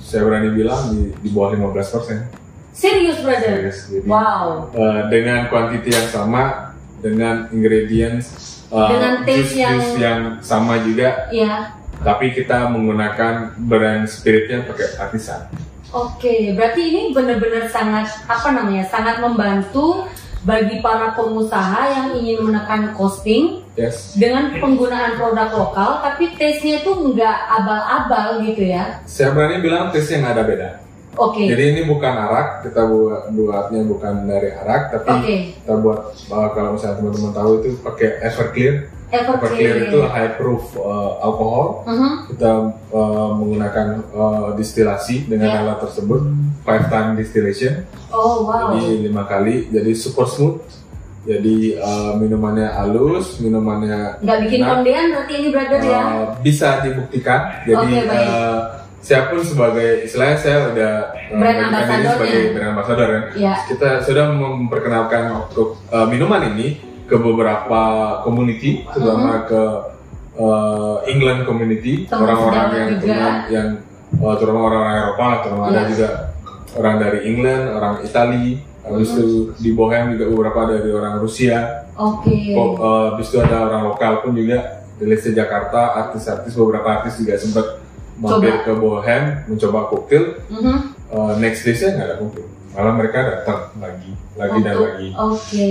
[0.02, 2.26] saya berani bilang di, di bawah 15
[2.74, 3.70] serius brother?
[3.70, 4.74] Serius, jadi Wow.
[4.74, 6.73] uh, dengan kuantiti yang sama
[7.04, 14.08] dengan ingredients uh, Dengan taste yang- jus yang sama juga Ya, tapi kita menggunakan brand
[14.08, 15.44] spiritnya pakai artisan
[15.92, 16.34] oke.
[16.58, 18.82] Berarti ini benar-benar sangat apa namanya?
[18.88, 20.02] Sangat membantu
[20.42, 24.14] bagi para pengusaha yang ingin menekan costing Yes.
[24.14, 29.02] dengan penggunaan produk lokal, tapi taste-nya itu nggak abal-abal gitu ya.
[29.02, 30.68] Saya berani bilang taste-nya nggak ada beda.
[31.14, 31.46] Oke.
[31.46, 35.36] Jadi ini bukan arak, kita buat buatnya bukan dari arak, tapi Oke.
[35.62, 38.74] kita buat uh, kalau misalnya teman-teman tahu itu pakai Everclear.
[39.14, 41.86] Everclear itu high proof uh, alkohol.
[41.86, 42.10] Mhm.
[42.34, 42.50] Kita
[42.90, 45.62] uh, menggunakan uh, distilasi dengan Ya.
[45.62, 46.20] alat tersebut,
[46.66, 47.86] five time distillation.
[48.10, 48.74] Oh wow.
[48.74, 50.58] Jadi lima kali, jadi super smooth.
[51.24, 56.02] Jadi uh, minumannya halus, minumannya Nggak bikin kondean berarti ini brother ya?
[56.04, 57.40] Uh, bisa dibuktikan.
[57.64, 58.28] Jadi Oke, baik.
[58.28, 58.60] uh,
[59.04, 60.92] saya pun sebagai istilahnya saya udah
[61.28, 62.12] menjadikan diri ambassador-nya.
[62.16, 63.20] sebagai brand ambassador ya.
[63.36, 63.54] Iya.
[63.68, 67.82] Kita sudah memperkenalkan untuk, uh, minuman ini ke beberapa
[68.24, 69.62] community, terutama ke
[70.40, 73.68] uh, England community, Teman orang-orang yang terutama yang
[74.24, 75.88] uh, terutama orang-orang Eropa, terutama ada Iya.
[75.92, 76.08] juga
[76.74, 78.46] orang dari England, orang Itali,
[78.82, 79.16] habis Mhm.
[79.20, 79.26] itu
[79.60, 81.84] di Bohem juga beberapa dari orang Rusia.
[81.94, 82.56] Oke.
[82.56, 87.38] Eh, habis itu ada orang lokal pun juga di list Jakarta, artis-artis beberapa artis juga
[87.38, 87.83] sempat
[88.18, 88.64] mampir Coba.
[88.64, 90.24] ke Bohem mencoba koktail.
[90.50, 90.76] Mhm.
[91.14, 95.08] Eh, next saya nggak ada koktail, malah mereka datang lagi, lagi dan Untuk- lagi.
[95.14, 95.70] Oke.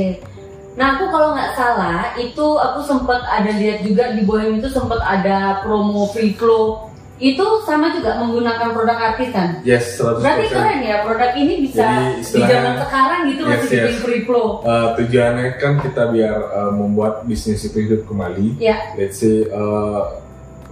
[0.74, 4.98] Nah aku kalau nggak salah itu aku sempat ada lihat juga di Bohem itu sempat
[5.06, 6.89] ada promo free flow
[7.22, 9.62] itu sama juga menggunakan produk artisan.
[9.62, 10.26] Yes, 100%.
[10.26, 13.96] Berarti keren ya produk ini bisa Jadi, di zaman sekarang gitu Yes, masih yes.
[14.02, 14.48] free flow.
[14.66, 18.58] Eh, tujuannya kan kita biar eh, membuat bisnis itu hidup kembali.
[18.58, 20.02] Ya, Let's say eh,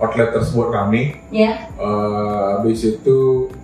[0.02, 1.70] outlet tersebut rame, ya.
[1.72, 3.18] eh, habis itu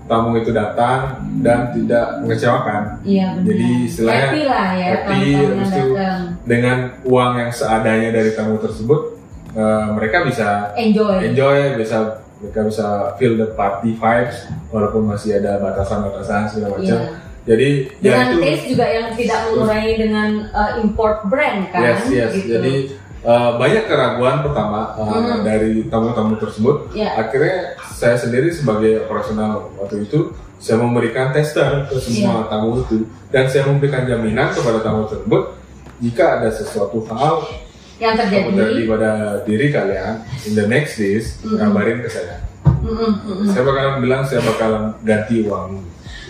[0.06, 3.02] tamu itu datang dan tidak mengecewakan.
[3.02, 3.48] Iya benar.
[3.50, 6.20] Jadi istilahnya happy lah ya happy, habis itu datang.
[6.46, 9.02] dengan uang yang seadanya dari tamu tersebut
[9.52, 11.26] eh, mereka bisa Enjoy.
[11.26, 11.98] enjoy bisa
[12.38, 12.86] mereka bisa
[13.18, 17.10] feel the party vibes walaupun masih ada batasan-batasan segala macam Iya.
[17.48, 21.82] jadi ya Dengan itu taste juga yang tidak mengurangi dengan uh, import brand kan.
[21.82, 22.48] yes yes gitu.
[22.54, 22.74] jadi
[23.28, 25.43] eh, banyak keraguan pertama eh, Hmm.
[25.43, 27.11] dari tamu-tamu tersebut Ya.
[27.17, 32.49] akhirnya saya sendiri sebagai operasional waktu itu saya memberikan tester ke semua Iya.
[32.49, 32.97] tamu itu
[33.28, 35.53] dan saya memberikan jaminan kepada tamu tersebut
[35.99, 37.43] jika ada sesuatu hal
[37.97, 38.53] yang terjadi.
[38.53, 39.11] terjadi pada
[39.43, 40.13] diri kalian
[40.45, 42.41] in the next days kabarin ke saya
[42.80, 43.47] Mm-mm, mm-mm.
[43.47, 45.84] saya bakalan bilang saya bakalan ganti uang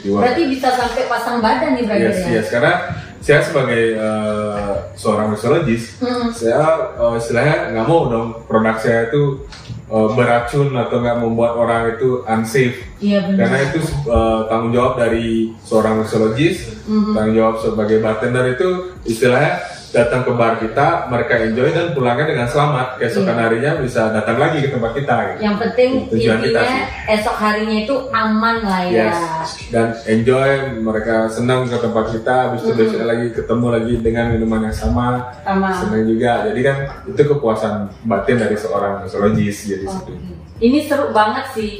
[0.08, 2.32] Berarti bisa sampai pasang badan nih brother yes ya.
[2.34, 2.74] yes karena
[3.20, 6.30] saya sebagai eh, seorang mixologist Mm-mm.
[6.32, 6.64] saya
[6.94, 9.44] eh, istilahnya nggak mau dong produk saya itu
[9.88, 13.38] eh, beracun atau nggak membuat orang itu unsafe Iya benar.
[13.44, 15.28] karena itu eh, tanggung jawab dari
[15.62, 17.14] seorang mixologist Mhm.
[17.14, 18.70] tanggung jawab sebagai bartender itu
[19.04, 23.42] istilahnya datang ke bar kita mereka enjoy dan pulangnya dengan selamat keesokan Iya.
[23.42, 25.40] harinya bisa datang lagi ke tempat kita gitu.
[25.42, 26.82] Yang penting Tujuan kita sih.
[27.10, 29.08] esok harinya itu aman lah ya.
[29.08, 29.20] Yes.
[29.68, 34.62] Dan enjoy, mereka senang ke tempat kita, habis itu besok lagi ketemu lagi dengan minuman
[34.66, 35.08] yang sama,
[35.42, 35.72] Sama.
[35.74, 36.32] senang juga.
[36.46, 37.74] Jadi kan itu kepuasan
[38.04, 39.94] batin dari seorang mixologist jadi Oke.
[39.94, 40.34] seperti itu.
[40.58, 41.72] Ini seru banget sih.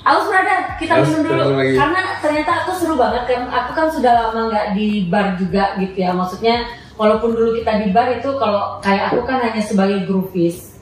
[0.00, 1.60] Aus brother, kita Aus, minum dulu.
[1.60, 1.76] lagi.
[1.76, 3.42] Karena ternyata aku seru banget kan.
[3.52, 6.16] Aku kan sudah lama nggak di bar juga gitu ya.
[6.16, 6.56] Maksudnya
[7.00, 10.76] walaupun dulu kita di bar itu kalau kayak aku kan hanya sebagai groovies.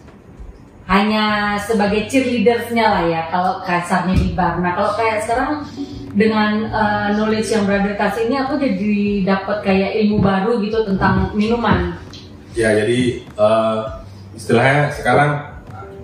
[0.89, 4.59] Hanya sebagai cheerleadersnya lah ya kalau kasarnya di bar.
[4.59, 5.63] Nah kalau kayak sekarang
[6.17, 11.31] dengan uh, knowledge yang brother kasih ini aku jadi dapat kayak ilmu baru gitu tentang
[11.39, 11.95] minuman.
[12.57, 13.79] Ya jadi eh,
[14.35, 15.31] istilahnya sekarang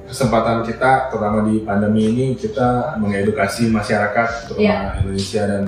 [0.06, 4.78] kesempatan kita terutama di pandemi ini kita mengedukasi masyarakat terutama Iya.
[5.02, 5.62] Indonesia dan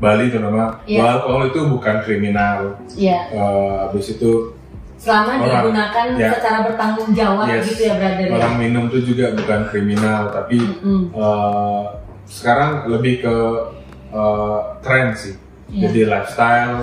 [0.00, 0.98] Bali terutama Iya.
[0.98, 2.56] bahwa alkohol itu bukan kriminal.
[2.94, 4.56] Ya, Eh, habis itu
[4.96, 6.28] selama Orang, digunakan ya.
[6.34, 7.64] secara bertanggung jawab Yes.
[7.66, 8.32] gitu ya brother ya.
[8.34, 11.08] orang minum itu juga bukan kriminal tapi Mm-mm.
[11.10, 11.82] eh,
[12.26, 13.36] sekarang lebih ke
[14.10, 15.36] eh, tren sih
[15.68, 15.88] Iya.
[15.88, 16.76] jadi lifestyle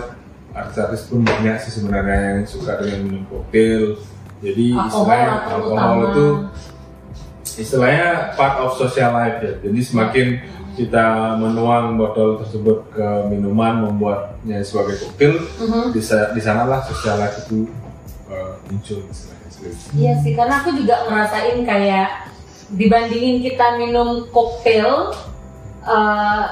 [0.50, 4.02] artis-artis pun banyak sih sebenarnya yang suka dengan minum koktail
[4.40, 6.02] jadi Alkohol istilahnya alkohol utama.
[6.08, 6.26] itu
[7.58, 10.28] istilahnya part of social life ya jadi semakin
[10.78, 11.06] kita
[11.36, 15.90] menuang botol tersebut ke minuman membuatnya sebagai koktail Mhm.
[15.90, 17.66] di, sa- di sanalah social life itu
[18.28, 19.36] eh, muncul istilahnya
[19.98, 22.30] Iya sih, karena aku juga ngerasain kayak
[22.70, 25.12] dibandingin kita minum koktail,
[25.82, 26.44] eh,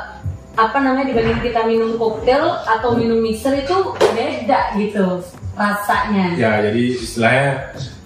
[0.55, 5.21] apa namanya dibanding kita minum koktail atau minum mixer itu beda gitu
[5.53, 6.33] rasanya.
[6.33, 7.49] Ya, jadi istilahnya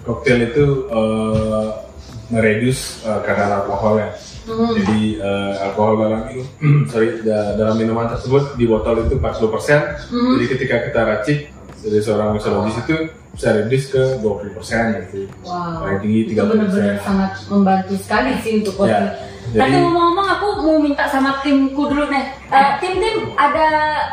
[0.02, 1.66] koktail itu eh,
[2.28, 4.04] mereduce eh, kadar alkohol
[4.50, 4.70] Mhm.
[4.76, 6.20] Jadi eh, alkohol dalam
[6.90, 10.10] sorry, da- dalam minuman tersebut di botol itu 40%.
[10.10, 10.30] Mhm.
[10.34, 11.38] Jadi ketika kita racik
[11.80, 12.96] dari seorang mixologis itu
[13.30, 15.30] bisa reduce ke 20 persen gitu.
[15.40, 15.80] Wow.
[15.80, 16.94] Paling tinggi Itu 30 benar-benar persen.
[17.00, 19.08] sangat membantu sekali sih untuk Ya, coaching.
[19.50, 22.22] Tapi jadi- ngomong-ngomong aku mau minta sama timku dulu nih.
[22.46, 23.68] Eh, tim-tim ada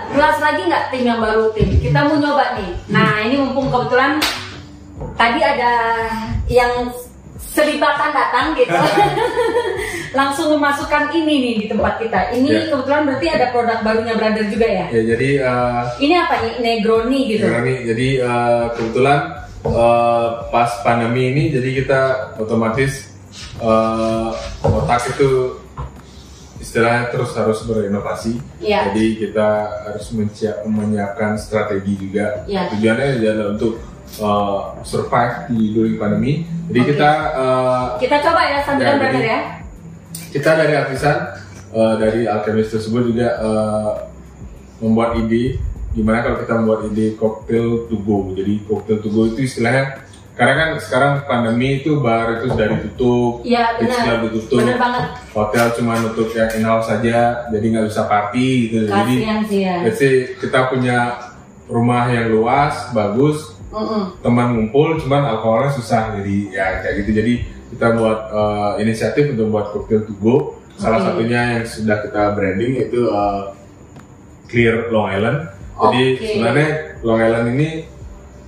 [0.08, 1.68] gelas lagi nggak tim yang baru tim?
[1.76, 2.72] Kita mau nyoba nih.
[2.88, 4.22] Nah ini mumpung kebetulan
[5.14, 5.74] tadi ada
[6.48, 6.90] yang
[7.58, 8.70] selibatan datang gitu.
[10.20, 12.38] Langsung memasukkan ini nih di tempat kita.
[12.38, 12.62] Ini Ya.
[12.70, 14.86] kebetulan berarti ada produk barunya Brother juga ya.
[14.94, 16.54] Ya jadi eh, Ini apa nih?
[16.62, 17.46] Negroni gitu.
[17.50, 17.78] Nih?
[17.90, 19.20] Jadi eh, kebetulan
[19.66, 22.02] eh, pas pandemi ini jadi kita
[22.38, 23.10] otomatis
[23.58, 24.30] eh,
[24.62, 25.58] otak itu
[26.58, 28.38] istilahnya terus harus berinovasi.
[28.62, 28.90] Iya.
[28.94, 29.50] Jadi kita
[29.90, 30.06] harus
[30.66, 32.46] menyiapkan strategi juga.
[32.50, 32.74] Iya.
[32.74, 33.74] Tujuannya adalah untuk
[34.10, 36.34] eh, survive di during pandemi.
[36.68, 36.88] Jadi Oke.
[36.92, 39.40] kita eh, Kita coba ya sambilan Ya, jadi- ya.
[40.30, 41.18] kita dari artisan
[41.70, 43.92] eh, dari alkemis tersebut juga eh,
[44.78, 45.58] membuat ide
[45.90, 50.06] gimana kalau kita membuat ide cocktail to go jadi cocktail to go itu istilahnya
[50.38, 54.18] karena kan sekarang pandemi itu bar itu sudah ditutup club benar.
[54.22, 55.04] ditutup banget.
[55.34, 59.62] hotel cuma nutup yang in house saja jadi nggak bisa party gitu jadi Kasihan sih
[59.66, 59.76] ya.
[60.38, 60.98] kita punya
[61.66, 64.04] rumah yang luas bagus Mm-mm.
[64.20, 67.34] teman ngumpul cuman alkoholnya susah jadi ya kayak gitu jadi
[67.70, 70.36] kita buat eh, inisiatif untuk buat cocktail to go
[70.74, 71.06] salah Oke.
[71.08, 73.42] satunya yang sudah kita branding itu eh,
[74.46, 75.38] clear Long Island
[75.78, 76.70] jadi sebenarnya
[77.02, 77.70] Long Island ini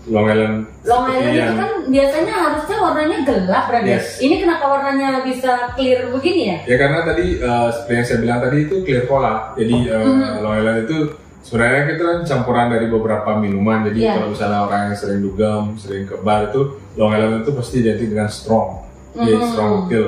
[0.10, 3.94] Long Island Long Island itu kan biasanya harusnya warnanya gelap, Brother.
[3.94, 4.18] Yes.
[4.18, 6.58] Ini kenapa warnanya bisa clear begini ya?
[6.66, 10.42] ya karena tadi eh, seperti yang saya bilang tadi itu clear cola jadi eh, Mhm.
[10.42, 10.98] Long Island itu
[11.42, 14.14] sebenarnya kita kan campuran dari beberapa minuman jadi Iya.
[14.14, 16.62] kalau misalnya orang yang sering dugem sering ke bar itu
[16.94, 19.48] Long Island itu pasti identik dengan strong jadi Mhm.
[19.48, 20.08] strong cocktail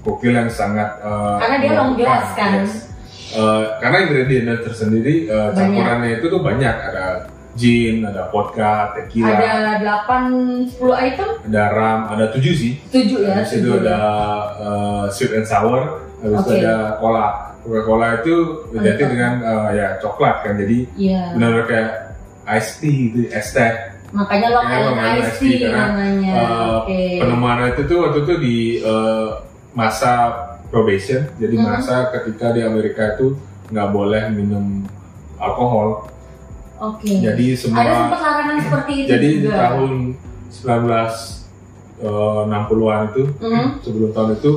[0.00, 2.50] cocktail yang sangat eh, Karena dia long glass kan?
[2.60, 2.72] yes.
[3.28, 5.52] Eh, karena ingredientnya tersendiri Banyak.
[5.52, 7.06] campurannya itu tuh banyak ada
[7.56, 11.28] gin ada vodka tequila Ada ada, 8 10 item?
[11.50, 13.32] ram ada tujuh sih 7 ya.
[13.34, 13.80] Habis itu tujuh.
[13.82, 13.98] ada
[14.54, 16.60] uh, sweet and sour, habis itu Oke.
[16.60, 17.45] ada cola.
[17.66, 18.34] Coca-Cola itu
[18.70, 19.10] Mantap.
[19.10, 21.34] dengan uh, ya coklat kan, jadi Iya.
[21.34, 21.90] benar-benar kayak
[22.48, 23.72] iced tea gitu, es teh.
[24.08, 26.30] Makanya Ya, Island Iced Iced Tea, Tea karena, namanya.
[26.32, 27.00] Uh, Oke.
[27.18, 29.28] Penemuan itu tuh waktu itu di uh,
[29.72, 30.12] masa
[30.66, 31.64] probation, jadi Mhm.
[31.64, 33.34] masa ketika di Amerika itu
[33.66, 34.86] nggak boleh minum
[35.36, 36.06] alkohol.
[36.78, 37.08] Oke.
[37.10, 39.56] Jadi Ada semua sempat larangan seperti itu jadi di juga.
[39.58, 39.92] tahun
[41.98, 43.66] 1960-an itu Mhm.
[43.80, 44.52] sebelum tahun itu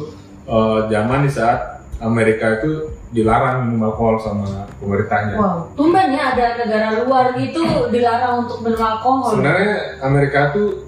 [0.45, 2.71] eh, zaman di saat Amerika itu
[3.09, 5.35] dilarang minum alkohol sama pemerintahnya.
[5.35, 9.35] Wow, tumben ya ada negara luar gitu dilarang untuk minum alkohol.
[9.35, 10.87] Sebenarnya Amerika tuh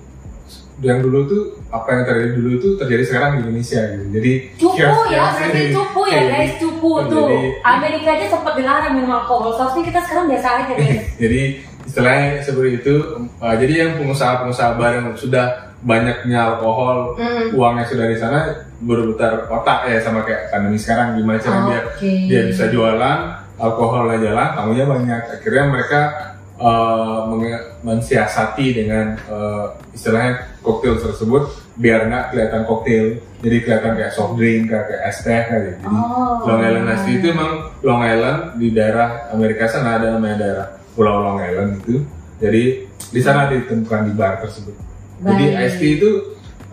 [0.81, 4.05] yang dulu tuh apa yang terjadi dulu itu terjadi sekarang di Indonesia gitu.
[4.11, 4.73] Jadi Cupu
[5.07, 7.27] ya, berarti cupu ya Iya, guys, cupu jadi- tuh.
[7.61, 11.03] Amerika aja sempat dilarang minum alkohol, seharusnya kita sekarang biasa aja guys.
[11.21, 11.41] Jadi
[11.83, 12.95] istilahnya seperti itu.
[13.19, 15.45] eh, jadi yang pengusaha-pengusaha bar yang sudah
[15.81, 17.57] banyaknya alkohol, Mm.
[17.57, 18.39] uangnya sudah di sana
[18.77, 22.11] berputar otak ya sama kayak pandemi sekarang gimana cara dia Oke.
[22.25, 23.19] dia bisa jualan
[23.55, 26.01] alkoholnya jalan tamunya banyak akhirnya mereka
[26.57, 27.29] uh,
[27.81, 33.05] mensiasati dengan uh, istilahnya koktail tersebut biar nggak kelihatan koktail
[33.41, 36.45] jadi kelihatan kayak soft drink kayak, kayak es teh kayak gitu jadi Oh.
[36.47, 37.51] Long Island Iced Tea itu emang
[37.81, 42.03] Long Island di daerah Amerika sana ada namanya daerah Pulau Long Island itu
[42.41, 42.63] jadi
[43.11, 44.75] di sana ditemukan di bar tersebut
[45.21, 45.65] jadi Baik.
[45.69, 46.09] iced tea itu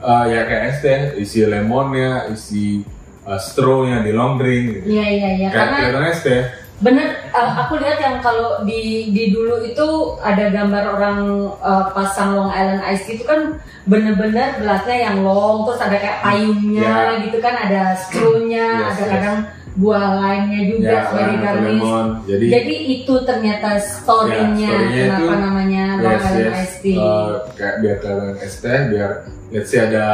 [0.01, 2.81] uh, ya kayak es teh isi lemonnya isi
[3.29, 6.43] uh, straw-nya di long drink gitu Iya iya iya, kayak karena es teh
[6.79, 11.19] bener uh, aku lihat yang kalau di di dulu itu ada gambar orang
[11.59, 16.23] uh, pasang Long Island Ice Tea itu kan bener-bener gelasnya yang long, terus ada kayak
[16.23, 17.25] payungnya Ya.
[17.25, 19.11] gitu kan, ada straw-nya, Yes, ada yes.
[19.11, 19.39] kadang
[19.79, 21.03] buah lainnya juga ya
[21.39, 21.79] garnish.
[21.79, 22.07] lemon.
[22.27, 26.53] Jadi, Jadi itu ternyata story-nya Ya, story-nya kenapa itu- namanya yes, yes.
[26.59, 26.99] Ice Tea.
[26.99, 29.11] Uh, kayak biar kelihatan es teh biar
[29.49, 30.07] let's say ada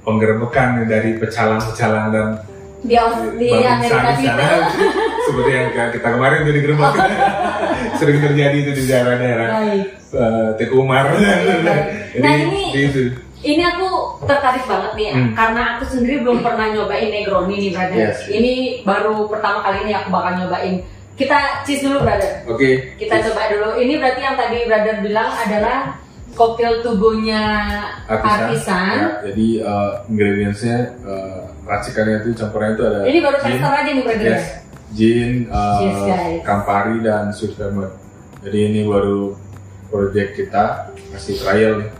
[0.00, 2.28] penggerbekan dari pecalang-pecalang dan
[2.80, 2.96] di
[3.36, 4.44] di Amerika sana.
[5.24, 6.94] seperti yang kita kemarin jadi gerbek
[8.00, 9.48] sering terjadi itu di daerah-daerah.
[10.08, 11.12] Uh, Teku Umar.
[12.14, 13.00] Nah, jadi ini- di itu
[13.44, 13.88] Ini aku
[14.24, 15.32] tertarik banget nih Hmm.
[15.36, 17.98] karena aku sendiri belum pernah nyobain Negroni nih brother.
[18.08, 18.24] Yes.
[18.26, 20.80] Ini baru pertama kali ini aku bakal nyobain.
[21.14, 22.42] Kita cheese dulu brother.
[22.48, 23.68] oke Kita coba dulu.
[23.76, 25.78] Ini berarti yang tadi brother bilang adalah
[26.34, 27.42] cocktail tubuhnya
[28.08, 29.22] artisan.
[29.22, 30.76] Ya, jadi uh, ingredientsnya
[31.06, 34.26] uh, racikannya itu campurannya itu ada Ini baru gin, tester aja nih brother.
[34.26, 34.44] yes,
[34.90, 36.40] gin, uh, Cheers, guys.
[36.42, 37.94] Campari dan sweet vermouth.
[38.42, 39.38] Jadi ini baru
[39.88, 40.64] project kita
[41.14, 41.90] kasih trial nih.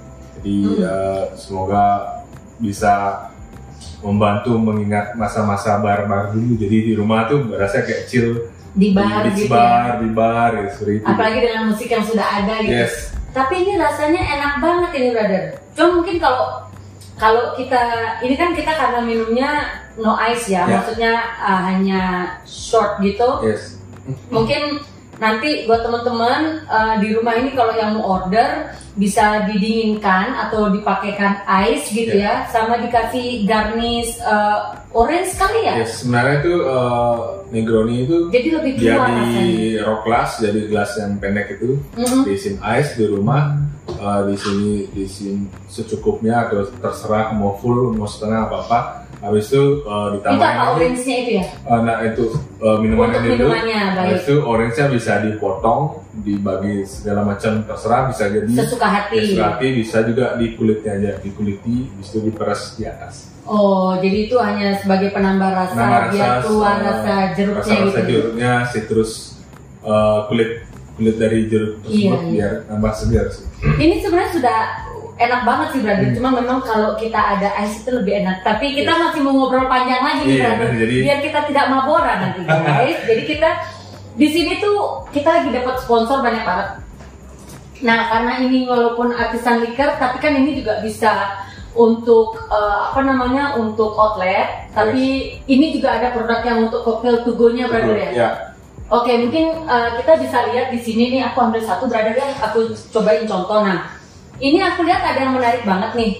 [0.45, 0.85] Jadi Hmm.
[0.85, 1.85] uh, semoga
[2.61, 2.93] bisa
[4.01, 6.53] membantu mengingat masa-masa bar-bar dulu.
[6.55, 9.93] Jadi di rumah tuh berasa kayak chill Di bar di beach gitu bar, ya.
[9.97, 11.07] di bar, ya, seperti itu.
[11.07, 12.75] Apalagi dengan musik yang sudah ada gitu.
[12.77, 12.95] Yes,
[13.31, 15.45] tapi ini rasanya enak banget ini brother.
[15.73, 16.45] Cuma mungkin kalau
[17.15, 17.83] kalau kita
[18.21, 19.51] ini kan kita karena minumnya
[19.97, 20.77] no ice ya, Ya.
[20.77, 22.03] maksudnya uh, hanya
[22.45, 23.47] short gitu.
[23.47, 23.79] Yes.
[24.29, 24.83] Mungkin
[25.17, 31.43] nanti buat teman-teman uh, di rumah ini kalau yang mau order bisa didinginkan atau dipakaikan
[31.67, 35.83] ice gitu ya, sama dikasih garnish uh, orange kali ya.
[35.83, 37.17] Yes, sebenarnya itu eh,
[37.51, 39.83] Negroni itu Jadi lebih dia di rasanya.
[39.83, 42.23] rock glass, jadi gelas yang pendek itu Mhm.
[42.23, 43.59] diisiin ice di rumah.
[43.85, 45.39] eh, di sini diisiin
[45.69, 48.79] secukupnya atau terserah mau full mau setengah apa apa.
[49.25, 50.73] Habis itu Itu ditambahin apa lagi.
[50.77, 51.45] orange-nya itu ya?
[51.65, 52.25] Eh, nah itu
[52.61, 53.37] eh, minumannya Untuk dulu.
[53.49, 54.05] minumannya, baik.
[54.05, 55.81] Habis itu orange-nya bisa dipotong,
[56.19, 59.17] dibagi segala macam terserah bisa jadi Sesuka hati.
[59.25, 63.15] sesuka hati, bisa juga di kulitnya aja, dikuliti, habis itu diperas di atas.
[63.45, 68.11] Oh, jadi itu hanya sebagai penambah rasa Nama biar keluar eh, rasa jeruknya rasa-rasa gitu.
[68.11, 69.13] jeruknya, citrus
[69.81, 70.51] eh, kulit
[70.95, 72.31] kulit dari jeruk tersebut Iya, iya.
[72.31, 73.45] biar nambah segar sih.
[73.75, 74.59] Ini sebenarnya sudah
[75.15, 76.09] enak banget sih brother.
[76.11, 76.17] Hmm.
[76.19, 78.43] Cuma memang kalau kita ada ice itu lebih enak.
[78.43, 80.71] Tapi kita masih mau ngobrol panjang lagi nih Iya, brother.
[80.75, 82.99] jadi- Biar kita tidak maboran nanti guys.
[83.07, 83.51] jadi kita
[84.15, 86.69] di sini tuh kita lagi dapat sponsor banyak banget.
[87.83, 91.43] Nah karena ini walaupun artisan liquor, tapi kan ini juga bisa
[91.75, 94.71] untuk eh, apa namanya untuk outlet.
[94.75, 98.11] Tapi ini juga ada produk yang untuk cocktail to go-nya ya.
[98.11, 98.31] Ya,
[98.93, 101.33] Oke, mungkin uh, kita bisa lihat di sini nih.
[101.33, 102.29] Aku ambil satu, brother ya.
[102.45, 103.65] Aku cobain contoh.
[103.65, 103.89] Nah,
[104.41, 106.13] ini aku lihat ada yang menarik banget nih.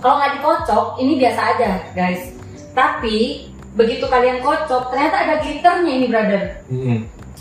[0.00, 2.32] Kalau nggak dikocok, ini biasa aja, guys.
[2.72, 6.42] Tapi begitu kalian kocok, ternyata ada glitternya ini, brother.
[6.72, 6.98] Mm-mm.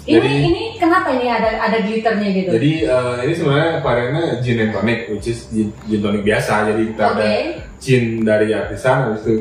[0.09, 2.49] Ini Jadi- ini kenapa ini ada ada glitternya gitu?
[2.55, 6.71] Jadi eh, ini sebenarnya variannya gin and tonic, which is gin, gin tonic biasa.
[6.71, 7.13] Jadi kita Oke.
[7.19, 7.29] ada
[7.77, 9.35] gin dari artisan, habis itu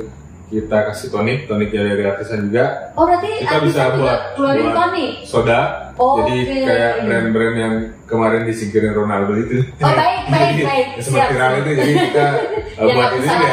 [0.48, 2.92] kita kasih tonic, tonic dari artisan juga.
[2.96, 5.10] oh berarti Kita bisa buat keluarin buat tonic.
[5.22, 5.60] soda.
[5.94, 6.18] Oke.
[6.24, 7.74] Jadi kayak brand-brand yang
[8.06, 9.66] kemarin disingkirin Ronaldo itu.
[9.78, 10.86] Oh, baik, baik, baik.
[11.02, 12.26] Sempat Siap, itu, jadi kita
[12.80, 13.48] eh, buat ini ya.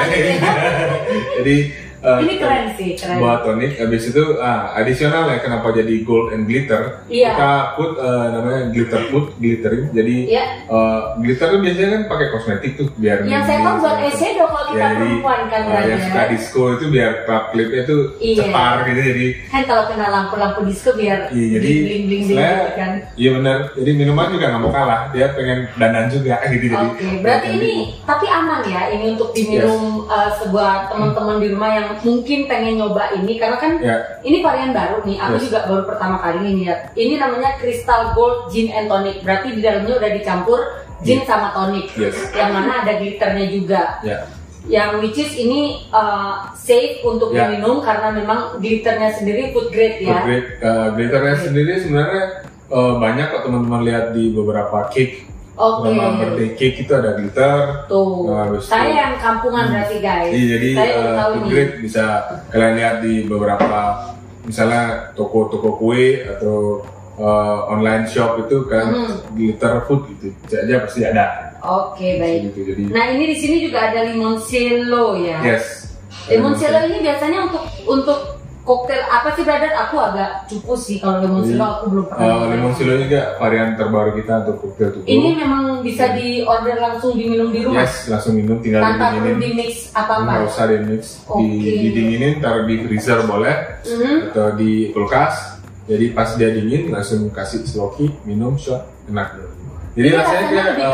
[1.41, 1.55] jadi
[2.07, 3.17] eh, Ini keren sih, keren.
[3.17, 7.33] buat tonic habis itu ah, adisional ya kenapa jadi gold and glitter Iya.
[7.33, 10.43] kita put eh, namanya glitter put glitterin jadi Iya.
[10.65, 14.65] eh, glitter tuh biasanya kan pakai kosmetik tuh biar Yang saya tahu buat eyeshadow kalau
[14.67, 15.87] kita ya, jadi, perempuan kan brother.
[15.87, 18.37] yang suka disco itu biar klap klipnya tuh Iya.
[18.39, 22.71] cetar gitu jadi kan kalau kena lampu-lampu disco biar Iya, jadi bling bling bling gitu
[22.75, 22.91] kan.
[23.15, 27.07] iya benar jadi minuman juga nggak mau kalah dia pengen dandan juga gitu jadi Oke,
[27.19, 32.49] berarti ini tapi aman ya ini untuk diminum uh, sebuah teman-teman di rumah yang mungkin
[32.49, 35.17] pengen nyoba ini karena kan ya ini varian baru nih.
[35.21, 35.43] Aku Yes.
[35.47, 36.91] juga baru pertama kali ini lihat.
[36.91, 39.21] Ini namanya Crystal Gold Gin and Tonic.
[39.21, 40.59] Berarti di dalamnya udah dicampur
[41.03, 41.91] gin sama tonic.
[41.93, 42.17] Yes.
[42.33, 43.83] Yang mana ada glitternya juga.
[44.01, 44.19] ya
[44.65, 47.45] Yang which is ini uh, safe untuk Ya.
[47.45, 50.17] diminum karena memang glitternya sendiri food grade ya.
[50.17, 52.23] Food grade, uh, glitternya sendiri sebenarnya
[52.73, 55.87] uh, banyak kok teman-teman lihat di beberapa cake Oke.
[55.87, 57.87] Nama cake itu ada glitter.
[57.87, 60.31] Tuh, Nah, habis saya itu- yang kampungan berarti guys.
[60.31, 61.47] Iya, jadi saya uh, tahu food ini.
[61.47, 62.03] grade bisa
[62.51, 63.79] kalian lihat di beberapa
[64.43, 64.83] misalnya
[65.15, 66.83] toko-toko kue atau
[67.15, 69.15] uh, online shop itu kan Hmm.
[69.31, 70.35] glitter food gitu.
[70.51, 71.25] Aja pasti ada.
[71.63, 72.51] Oke baik.
[72.51, 72.59] Gitu.
[72.69, 75.39] Jadi Nah ini di sini juga ada limoncello ya.
[75.41, 75.95] yes.
[76.27, 78.19] Limoncello ini biasanya untuk untuk
[78.65, 79.71] koktail apa sih brother?
[79.79, 82.19] Aku agak cupu sih kalau limoncello Jadi, aku belum pernah.
[82.19, 82.47] Uh, nyoba.
[82.51, 85.05] limoncello juga varian terbaru kita untuk cocktail tubuh.
[85.05, 89.21] Ini memang bisa di order langsung diminum di rumah Yes, langsung minum tinggal tanpa perlu
[89.23, 89.39] didinginin.
[89.39, 90.21] di mix apa apa.
[90.25, 91.37] Nggak usah di mix, Oke.
[91.39, 91.49] di,
[91.79, 93.55] didinginin, taruh di freezer boleh,
[93.85, 94.15] Mhm.
[94.29, 95.35] atau di kulkas.
[95.85, 99.37] Jadi pas dia dingin langsung kasih sloki, minum shot, enak.
[99.93, 100.91] Jadi Ini rasanya kayak ya?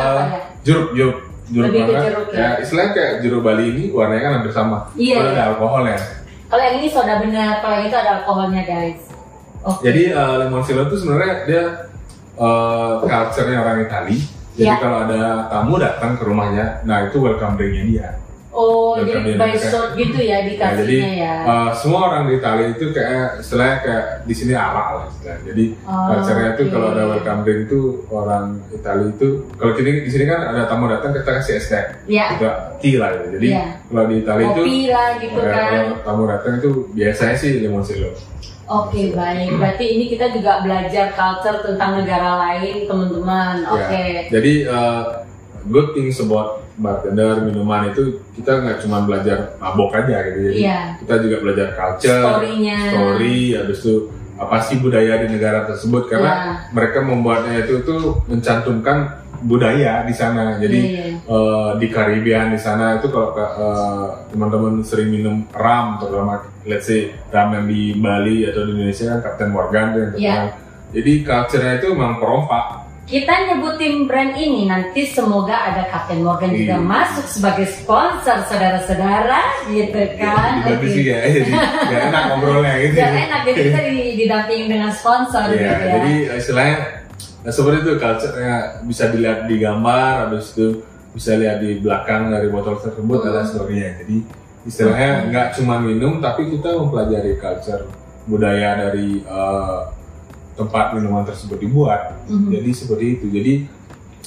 [0.61, 1.17] jeruk, jeruk,
[1.47, 2.03] jeruk Lebih banget.
[2.05, 2.37] jeruk ya?
[2.37, 2.49] ya.
[2.59, 4.77] istilahnya kayak jeruk Bali ini warnanya kan hampir sama.
[4.93, 5.33] Iya, Kalau iya.
[5.33, 5.97] ada alkoholnya.
[6.51, 8.99] Kalau yang ini soda benar, kalau yang itu ada alkoholnya guys.
[9.63, 9.87] Oke.
[9.87, 11.63] Jadi uh, limoncello itu sebenarnya dia
[12.35, 14.19] uh, culture-nya orang Itali.
[14.51, 14.75] Jadi Ya.
[14.83, 18.07] kalau ada tamu datang ke rumahnya, nah itu welcome drink-nya dia.
[18.51, 21.35] Oh Welcome jadi di by shot gitu ya Nah, jadi dikasihnya ya.
[21.43, 25.41] uh, semua orang di Italia itu kayak istilahnya kayak di sini ala lah istilahnya.
[25.47, 26.71] Jadi Oh, culture-nya itu oke.
[26.71, 30.85] kalau ada welcome drink itu orang Italia itu kalau di di sini kan ada tamu
[30.85, 32.35] datang kita kasih es teh, Ya.
[32.35, 33.27] kita tea lah gitu.
[33.35, 33.65] Jadi Iya.
[33.87, 35.69] kalau di Italia itu Kopi lah gitu eh, kan.
[35.71, 38.11] kalau tamu datang itu biasanya sih limoncello.
[38.67, 43.55] Oke baik, berarti ini kita juga belajar culture tentang negara lain teman-teman.
[43.61, 43.67] Ya.
[43.69, 44.05] Oke.
[44.29, 45.03] Jadi uh,
[45.67, 50.39] good things about bartender minuman itu kita nggak cuma belajar mabok aja gitu.
[50.61, 50.95] Iya.
[50.99, 52.77] kita juga belajar culture, Story-nya.
[52.89, 53.95] story, habis itu
[54.35, 56.51] apa sih budaya di negara tersebut karena Iya.
[56.71, 60.57] mereka membuatnya itu tuh mencantumkan budaya di sana.
[60.57, 61.17] Jadi Iya, iya.
[61.17, 67.09] eh, di Karibian di sana itu kalau eh, teman-teman sering minum ram terutama let's say
[67.29, 70.09] ram yang di Bali atau di Indonesia kan Captain Morgan yang Iya.
[70.13, 70.49] terkenal.
[70.91, 72.65] Jadi culture-nya itu memang perompak.
[73.01, 76.85] Kita nyebutin brand ini nanti semoga ada Captain Morgan juga Iya.
[76.85, 80.61] masuk sebagai sponsor saudara-saudara gitu kan.
[80.61, 80.87] Juga Oke.
[80.87, 82.95] sih ya, jadi gak enak ngobrolnya gitu.
[82.95, 85.91] Gak enak jadi kita di- didampingin dengan sponsor Iya, gitu ya.
[85.93, 86.77] jadi istilahnya
[87.41, 90.67] nah, seperti itu culture-nya bisa dilihat di gambar, habis itu
[91.11, 93.33] bisa lihat di belakang dari botol tersebut Hmm.
[93.33, 93.91] dan sebagainya.
[93.99, 94.17] Jadi
[94.63, 97.89] istilahnya nggak cuma minum, tapi kita mempelajari culture
[98.23, 99.79] budaya dari eh,
[100.55, 102.21] tempat minuman tersebut dibuat.
[102.27, 102.51] Mhm.
[102.51, 103.25] Jadi seperti itu.
[103.31, 103.53] Jadi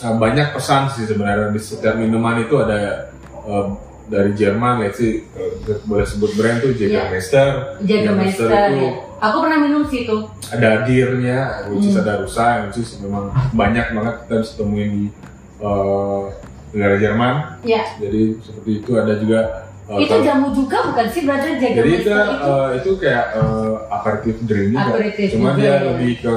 [0.02, 3.10] uh, banyak pesan sih sebenarnya di setiap minuman itu ada
[3.44, 7.80] uh, dari Jerman, let's say uh, boleh sebut brand tuh Jägermeister.
[7.84, 8.92] Jägermeister itu ya.
[9.24, 10.16] Aku pernah minum sih itu.
[10.52, 12.04] ada dirnya, which is Hmm.
[12.04, 15.04] ada rusa, which is memang banyak banget kita bisa temuin di
[15.64, 16.28] uh,
[16.76, 17.34] negara Jerman.
[17.64, 17.88] Ya.
[17.96, 19.40] Jadi seperti itu ada juga.
[19.86, 24.72] Uh, itu jamu juga bukan sih brother jadi itu, uh, itu kayak uh, aperitif drink
[24.72, 24.84] juga.
[24.90, 25.76] Aperitif Cuma juga, dia ya.
[25.86, 26.36] lebih ke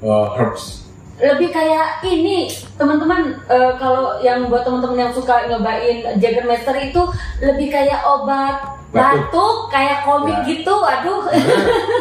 [0.00, 0.84] uh, herbs.
[1.14, 6.98] lebih kayak ini teman-teman eh, kalau yang buat teman-teman yang suka nyobain Jägermeister itu
[7.38, 9.30] lebih kayak obat Batuk.
[9.30, 10.42] batuk, kayak komik Ya.
[10.44, 11.54] gitu aduh Karena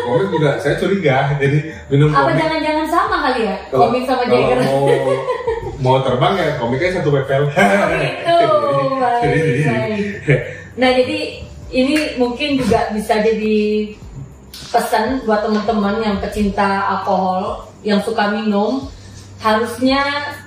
[0.03, 1.57] komik juga saya curiga, jadi
[1.87, 4.85] minum apa jangan-jangan sama kali ya Kalau- komik sama Jagger mau
[5.79, 7.41] mau terbang ya komiknya satu level.
[7.53, 8.35] gitu
[9.03, 9.29] baik,
[9.61, 10.41] baik.
[10.73, 13.93] Nah jadi ini mungkin juga bisa jadi
[14.69, 18.89] pesan buat teman-teman yang pecinta alkohol yang suka minum
[19.37, 20.01] harusnya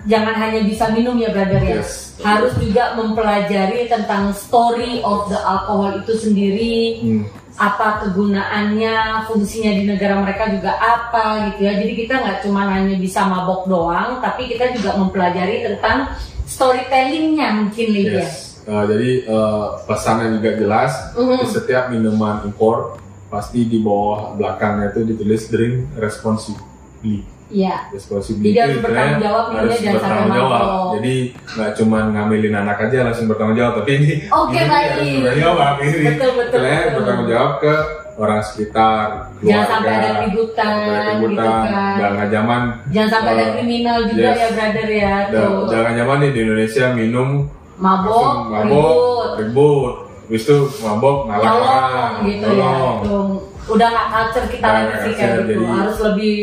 [0.09, 2.17] jangan hanya bisa minum ya brother ya Yes.
[2.25, 7.23] harus juga mempelajari tentang story of the alcohol itu sendiri Hmm.
[7.57, 12.97] apa kegunaannya fungsinya di negara mereka juga apa gitu ya jadi kita nggak cuma hanya
[12.97, 16.09] bisa mabok doang tapi kita juga mempelajari tentang
[16.47, 18.46] storytellingnya mungkin Yes.
[18.67, 20.93] Uh, jadi uh, pesannya juga jelas.
[21.15, 21.39] Mhm.
[21.39, 27.23] Di setiap minuman impor pasti di bawah belakangnya itu ditulis drink responsibly.
[27.47, 27.95] Iya.
[27.95, 30.67] Responsibly itu bertanggung jawab, harus jangan sampai bertanggung jawab.
[30.99, 31.15] Jadi
[31.55, 34.89] nggak cuma ngambilin anak aja langsung bertanggung jawab, tapi ini Oke, ini baik.
[34.91, 35.73] harus bertanggung jawab.
[35.79, 36.91] Ini Betul, betul, betul.
[36.99, 37.75] bertanggung jawab ke
[38.17, 39.07] orang sekitar,
[39.37, 39.47] keluarga.
[39.47, 41.95] Jangan sampai ada keributan, sampai ada gitu kan.
[42.01, 42.61] Jangan zaman
[42.91, 44.39] Jangan sampai ada Uh, kriminal juga yes.
[44.41, 45.57] ya brother ya tuh.
[45.69, 47.29] jangan zaman nih di Indonesia minum
[47.77, 52.57] Mabok, mabok, ribut, ribut, habis itu mabok ngalah orang, gitu ya.
[52.57, 52.97] nyolong.
[53.05, 53.27] Tuh.
[53.67, 55.59] Udah nggak culture kita lagi sih kayak gitu.
[55.59, 56.37] jadi- Harus lebih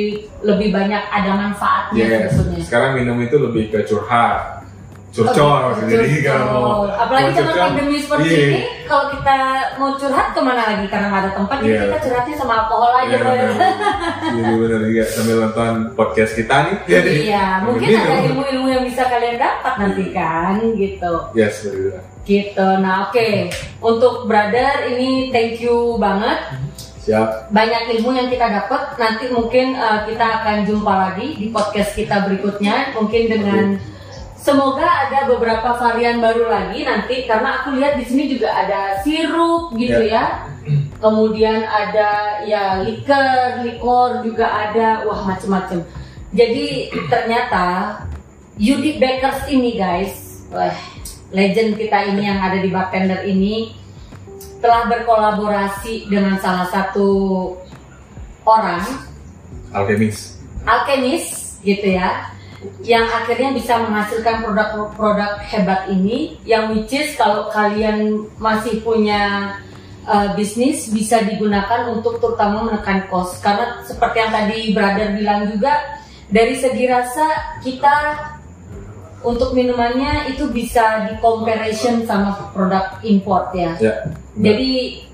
[0.43, 2.35] lebih banyak ada manfaatnya Yes.
[2.35, 2.59] sebetulnya.
[2.61, 4.62] Sekarang minum itu lebih ke curhat,
[5.13, 8.41] curcol, Oh, jadi kalau apalagi curcol, pandemi seperti iya.
[8.49, 9.37] ini, kalau kita
[9.77, 11.81] mau curhat ke mana lagi karena nggak ada tempat, jadi Iya.
[11.85, 13.47] kita curhatnya sama alkohol aja, Iya, brother.
[13.53, 13.71] bener.
[14.33, 16.77] Jadi bener juga sambil nonton podcast kita nih.
[16.89, 18.01] Jadi Iya, mungkin minum.
[18.09, 21.13] ada ilmu-ilmu yang bisa kalian dapat nanti kan, gitu.
[21.37, 22.01] Yes, betul.
[22.23, 22.67] Gitu.
[22.81, 23.29] Nah, oke.
[23.83, 26.39] Untuk brother ini thank you banget.
[27.03, 27.51] Siap.
[27.51, 28.95] Banyak ilmu yang kita dapat.
[28.95, 32.95] Nanti mungkin uh, kita akan jumpa lagi di podcast kita berikutnya.
[32.95, 33.75] Mungkin dengan
[34.43, 39.71] semoga ada beberapa varian baru lagi nanti karena aku lihat di sini juga ada sirup
[39.79, 40.51] gitu ya.
[41.03, 45.03] Kemudian ada ya liker, likor juga ada.
[45.03, 45.83] Wah, macem-macem.
[46.31, 47.99] Jadi ternyata
[48.55, 50.71] Yudi Bakers ini guys, wah,
[51.35, 53.75] legend kita ini yang ada di bartender ini
[54.63, 57.09] telah berkolaborasi dengan salah satu
[58.47, 58.79] orang
[59.75, 60.39] Alkemis.
[60.63, 62.31] alkemis gitu ya
[62.83, 69.53] yang akhirnya bisa menghasilkan produk-produk hebat ini yang which is kalau kalian masih punya
[70.07, 75.73] uh, bisnis bisa digunakan untuk terutama menekan cost karena seperti yang tadi brother bilang juga
[76.31, 77.95] dari segi rasa kita
[79.23, 83.93] untuk minumannya itu bisa di comparison sama produk import ya Ya.
[84.35, 84.71] jadi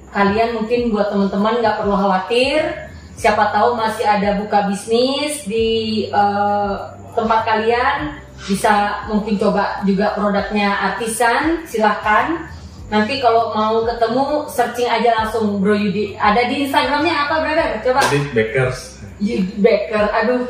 [0.09, 2.88] kalian mungkin buat teman-teman nggak perlu khawatir.
[3.19, 5.67] Siapa tahu masih ada buka bisnis di
[6.07, 6.73] eh,
[7.11, 8.15] tempat kalian.
[8.47, 12.47] Bisa mungkin coba juga produknya artisan silahkan.
[12.87, 16.15] Nanti kalau mau ketemu searching aja langsung Bro Yudi.
[16.15, 17.69] Ada di Instagramnya apa brother?
[17.83, 18.01] Coba.
[18.07, 18.79] Jadi bakers.
[19.19, 20.47] Yudi Baker aduh.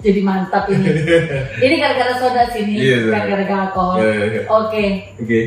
[0.00, 0.92] Jadi mantap ini.
[1.64, 3.12] Ini gara-gara soda sini Iya, iya.
[3.16, 4.42] gara-gara alkohol Iya, iya, iya.
[4.48, 4.86] oke.
[5.20, 5.40] Oke.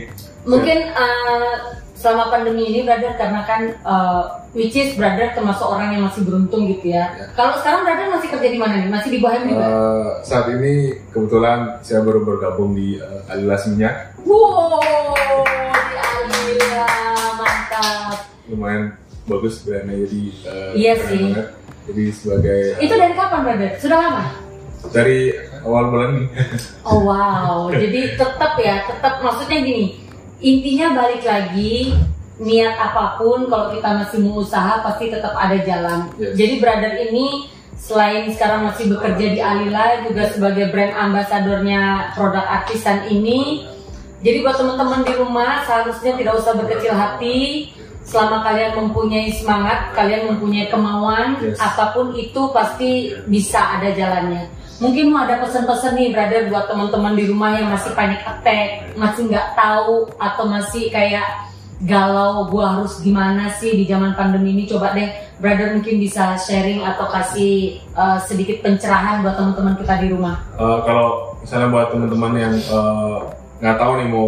[0.45, 1.53] mungkin eh,
[1.99, 4.23] selama pandemi ini brother karena kan eh,
[4.55, 7.11] which is brother termasuk orang yang masih beruntung gitu ya.
[7.11, 7.27] Ya.
[7.35, 8.87] Kalau sekarang brother masih kerja di mana nih?
[8.87, 9.67] Masih di Bohem juga?
[9.67, 14.15] Eh, saat ini kebetulan saya baru bergabung di uh, Alilas Minyak.
[14.23, 14.79] wow,
[15.43, 16.91] di Alila,
[17.35, 18.15] mantap.
[18.47, 18.95] Lumayan
[19.27, 21.23] bagus brandnya jadi uh, Iya sih.
[21.35, 21.47] banget.
[21.89, 23.71] Jadi sebagai uh, Itu dari kapan brother?
[23.77, 24.25] Sudah lama?
[24.95, 25.35] dari
[25.67, 26.27] awal bulan ini.
[26.87, 30.07] Oh wow, jadi tetap ya, tetap maksudnya gini,
[30.39, 31.93] intinya balik lagi
[32.39, 36.07] niat apa pun kalau kita masih mau usaha pasti tetap ada jalan.
[36.15, 36.39] Yes.
[36.39, 43.07] Jadi brother ini selain sekarang masih bekerja di Alila juga sebagai brand ambasadornya produk artisan
[43.11, 43.67] ini.
[44.19, 47.71] Jadi buat teman-teman di rumah seharusnya tidak usah berkecil hati.
[48.09, 51.61] Selama kalian mempunyai semangat, kalian mempunyai kemauan, Yes.
[51.61, 54.49] apa pun itu pasti bisa ada jalannya.
[54.79, 59.27] Mungkin mau ada pesan-pesan nih, brother, buat teman-teman di rumah yang masih panic attack, masih
[59.27, 61.51] nggak tahu atau masih kayak
[61.83, 64.63] galau, gua harus gimana sih di zaman pandemi ini?
[64.71, 65.11] Coba deh,
[65.43, 70.47] brother mungkin bisa sharing atau kasih uh, sedikit pencerahan buat teman-teman kita di rumah.
[70.55, 73.17] Eh, kalau misalnya buat teman-teman yang eh,
[73.59, 74.27] nggak tahu nih mau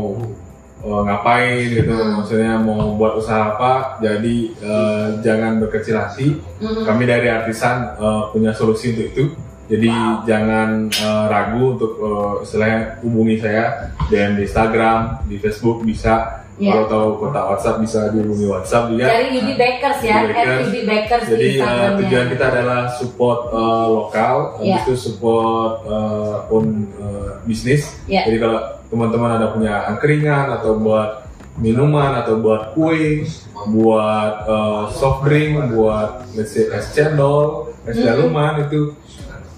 [0.83, 2.11] eh, ngapain gitu, Hmm.
[2.19, 6.43] maksudnya mau buat usaha apa, jadi eh, jangan berkecil hati.
[6.59, 6.83] Mhm.
[6.83, 9.23] Kami dari artisan eh, punya solusi untuk itu.
[9.71, 10.27] Jadi Wow.
[10.27, 13.63] jangan eh, ragu untuk eh, istilahnya hubungi saya
[14.05, 16.43] DM di Instagram, di Facebook bisa.
[16.61, 16.77] Iya.
[16.77, 19.09] Kalau tahu kontak WhatsApp bisa dihubungi WhatsApp juga.
[19.09, 20.61] Dari Yudi Bakers ya, Bakers.
[20.61, 21.97] Yudi Bakers Jadi di Instagramnya.
[21.97, 24.77] tujuan kita adalah support eh, lokal, Iya.
[24.77, 27.81] itu support eh, own eh, bisnis.
[28.05, 28.27] Iya.
[28.27, 28.59] Jadi kalau
[28.91, 31.25] teman-teman ada punya angkringan atau buat
[31.57, 33.25] minuman atau buat kue,
[33.65, 38.93] buat eh, soft drink, buat let's say es cendol, es daluman itu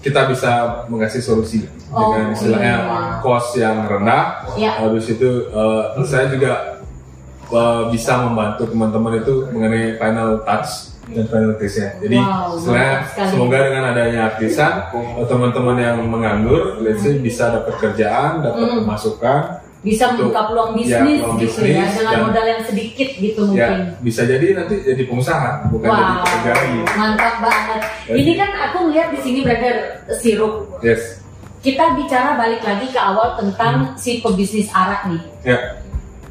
[0.04, 0.50] kita bisa
[0.86, 3.22] mengasih solusi Oh, dengan istilahnya iya.
[3.22, 4.50] cost yang rendah.
[4.58, 4.82] Iya.
[4.82, 6.82] Habis itu eh, saya juga
[7.48, 11.94] eh, bisa membantu teman-teman itu mengenai final touch dan final taste-nya.
[12.02, 12.96] Jadi Wow, istilahnya
[13.30, 18.76] semoga dengan adanya artisan eh, teman-teman yang menganggur, let's say bisa dapat kerjaan, dapat Mm.
[18.84, 19.40] pemasukan,
[19.84, 20.16] Bisa Tuh.
[20.16, 23.60] membuka peluang Ya, bisnis peluang gitu ya, bisnis dengan dan- modal yang sedikit gitu mungkin.
[23.60, 26.78] ya bisa jadi nanti jadi pengusaha bukan jadi Wow, pekerja lagi.
[26.96, 27.80] mantap banget.
[28.02, 29.76] Jadi- Ini kan aku melihat di sini brother
[30.14, 30.54] sirup.
[30.80, 31.20] Yes,
[31.60, 35.22] Kita bicara balik lagi ke awal tentang si pebisnis arak nih.
[35.44, 35.58] ya,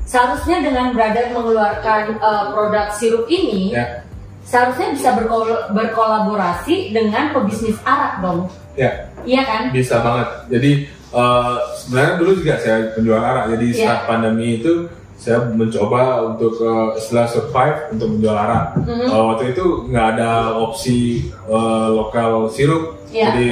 [0.04, 4.02] Seharusnya dengan brother mengeluarkan uh, produk sirup ini, ya,
[4.44, 8.46] seharusnya bisa berkol- berkolaborasi dengan pebisnis arak dong.
[8.74, 8.90] ya.
[9.24, 9.62] Iya kan?
[9.70, 10.28] Bisa banget.
[10.50, 10.72] Jadi
[11.14, 13.46] eh, sebenarnya dulu juga saya penjual arak.
[13.54, 13.86] Jadi Iya.
[13.86, 14.74] saat pandemi itu
[15.16, 18.66] saya mencoba untuk eh, setelah survive untuk menjual arak.
[18.82, 19.06] Mhm.
[19.08, 20.98] Eh, waktu itu nggak ada opsi
[21.30, 22.98] eh, lokal sirup.
[23.08, 23.30] Iya.
[23.30, 23.48] Jadi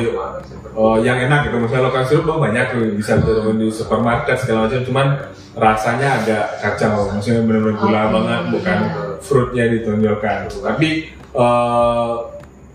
[0.72, 1.55] eh, yang enak gitu.
[1.59, 3.20] Misalnya lokal sirup oh, banyak tuh bisa Mhm.
[3.22, 4.82] ditemukan di supermarket segala macam.
[4.84, 5.07] Cuman
[5.51, 7.12] rasanya agak kacau.
[7.12, 8.12] Maksudnya benar-benar gula Oke.
[8.16, 8.78] banget, bukan
[9.20, 10.38] fruitnya ditonjolkan.
[10.49, 10.89] Tapi
[11.32, 12.12] eh,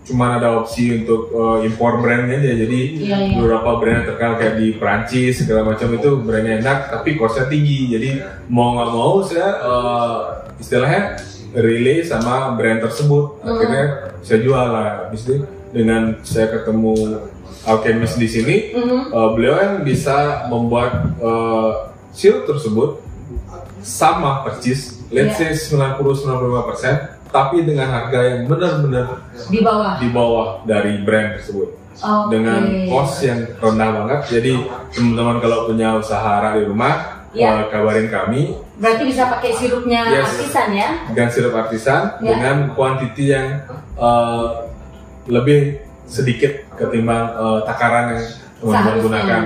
[0.07, 2.53] cuman ada opsi untuk eh, impor brandnya aja.
[2.57, 3.35] Jadi Iya, iya.
[3.35, 8.09] beberapa brand terkenal kayak di Perancis segala macam itu brandnya enak tapi costnya tinggi jadi
[8.47, 10.19] mau nggak mau saya eh,
[10.57, 11.01] istilahnya
[11.53, 13.49] relay sama brand tersebut Hmm.
[13.49, 13.83] akhirnya
[14.21, 16.95] saya jual lah habis itu dengan saya ketemu
[17.63, 18.99] alchemist di sini Mhm.
[19.09, 20.15] eh, beliau yang bisa
[20.47, 21.71] membuat eh,
[22.11, 23.03] sirup tersebut
[23.79, 25.51] sama persis let's Iya.
[25.53, 29.07] say 90-95% tapi dengan harga yang benar-benar
[29.47, 29.93] Di bawah.
[29.99, 32.29] di bawah dari brand tersebut Oke.
[32.29, 34.19] dengan cost yang rendah banget.
[34.29, 34.53] Jadi
[34.93, 36.95] teman-teman kalau punya usaha di rumah,
[37.35, 37.59] Ya.
[37.59, 40.31] eh, kabarin kami Berarti bisa pakai sirupnya Yes.
[40.31, 40.89] artisan ya?
[41.11, 42.33] dengan sirup artisan Ya.
[42.33, 43.61] dengan kuantiti yang
[43.97, 44.45] eh,
[45.27, 48.23] lebih sedikit ketimbang eh, takaran yang
[48.57, 49.41] teman-teman gunakan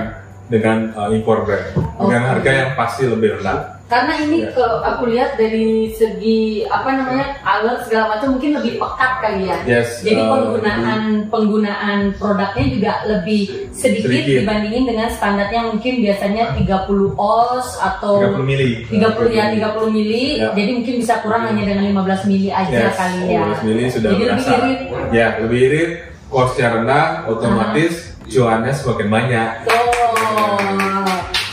[0.46, 1.66] dengan eh, impor brand
[1.98, 3.81] dengan harga yang pasti lebih rendah.
[3.92, 4.56] Karena ini Ya.
[4.56, 9.58] kalau aku lihat dari segi apa namanya alat segala macam mungkin lebih pekat kali ya.
[9.68, 14.48] Yes, Jadi uh, penggunaan penggunaan produknya juga lebih sedikit, Sedikit.
[14.48, 18.88] dibandingin dengan standarnya mungkin biasanya 30 oz atau 30 mili.
[18.88, 20.40] 30 ya 30 mili.
[20.40, 20.56] Ya.
[20.56, 23.44] Jadi mungkin bisa kurang hanya dengan 15 mili aja Yes, kali ya.
[23.44, 24.80] 15 mili sudah Jadi lebih irit.
[25.12, 25.90] Ya, lebih irit,
[26.32, 27.92] costnya rendah, otomatis
[28.24, 29.48] cuannya semakin banyak.
[29.68, 29.84] Tuh.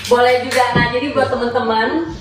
[0.07, 0.63] Boleh juga.
[0.73, 2.15] Nah, jadi buat teman-teman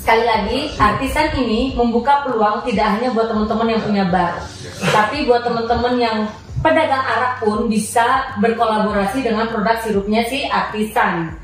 [0.00, 4.40] sekali lagi artisan ini membuka peluang tidak hanya buat teman-teman yang punya bar,
[4.88, 6.18] tapi buat teman-teman yang
[6.64, 11.36] pedagang arak pun bisa berkolaborasi dengan produk sirupnya si artisan.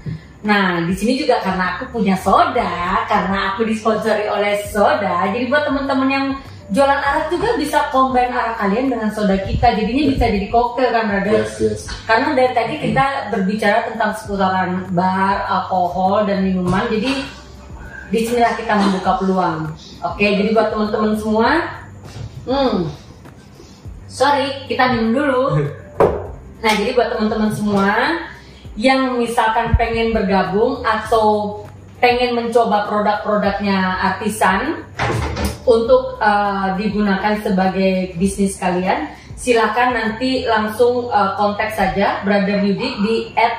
[0.45, 5.67] Nah, di sini juga karena aku punya soda, karena aku disponsori oleh soda, jadi buat
[5.69, 6.27] teman-teman yang
[6.71, 11.05] jualan arak juga bisa combine arak kalian dengan soda kita, jadinya bisa jadi koktail kan,
[11.11, 11.45] brother?
[11.45, 11.81] Yes, yes.
[12.07, 17.11] Karena dari tadi kita berbicara tentang seputaran bar, alkohol, dan minuman, jadi
[18.11, 19.59] di sinilah kita membuka peluang.
[20.03, 21.49] Oke, jadi buat teman-teman semua,
[22.47, 22.91] hmm,
[24.07, 25.45] sorry, kita minum dulu.
[26.57, 27.93] Nah, jadi buat teman-teman semua
[28.81, 31.63] yang misalkan pengen bergabung atau
[32.01, 33.77] pengen mencoba produk-produknya
[34.13, 34.83] artisan
[35.67, 43.15] untuk uh, digunakan sebagai bisnis kalian, silakan nanti langsung uh, kontak saja Brother Yudi di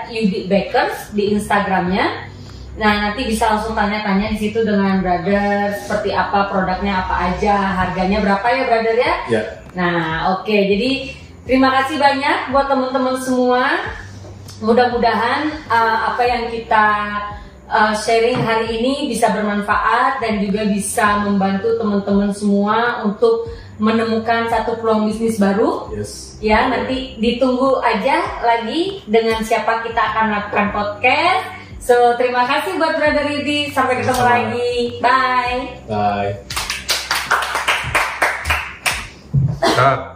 [0.10, 2.34] @yudibakers di Instagramnya.
[2.78, 8.22] Nah nanti bisa langsung tanya-tanya di situ dengan Brother seperti apa produknya apa aja, harganya
[8.22, 9.14] berapa ya Brother ya?
[9.28, 9.42] Ya.
[9.74, 10.54] Nah, oke.
[10.54, 11.18] Jadi
[11.48, 13.64] Terima kasih banyak buat teman-teman semua.
[14.60, 16.88] Mudah-mudahan uh, apa yang kita
[17.72, 23.48] uh, sharing hari ini bisa bermanfaat dan juga bisa membantu teman-teman semua untuk
[23.80, 25.88] menemukan satu peluang bisnis baru.
[25.96, 26.36] Yes.
[26.44, 31.48] Ya, nanti ditunggu aja lagi dengan siapa kita akan melakukan podcast.
[31.88, 33.72] So, terima kasih buat Brother Yudi.
[33.72, 34.28] Sampai ketemu Sama.
[34.36, 35.00] lagi.
[35.00, 35.80] Bye.
[39.72, 40.12] Bye.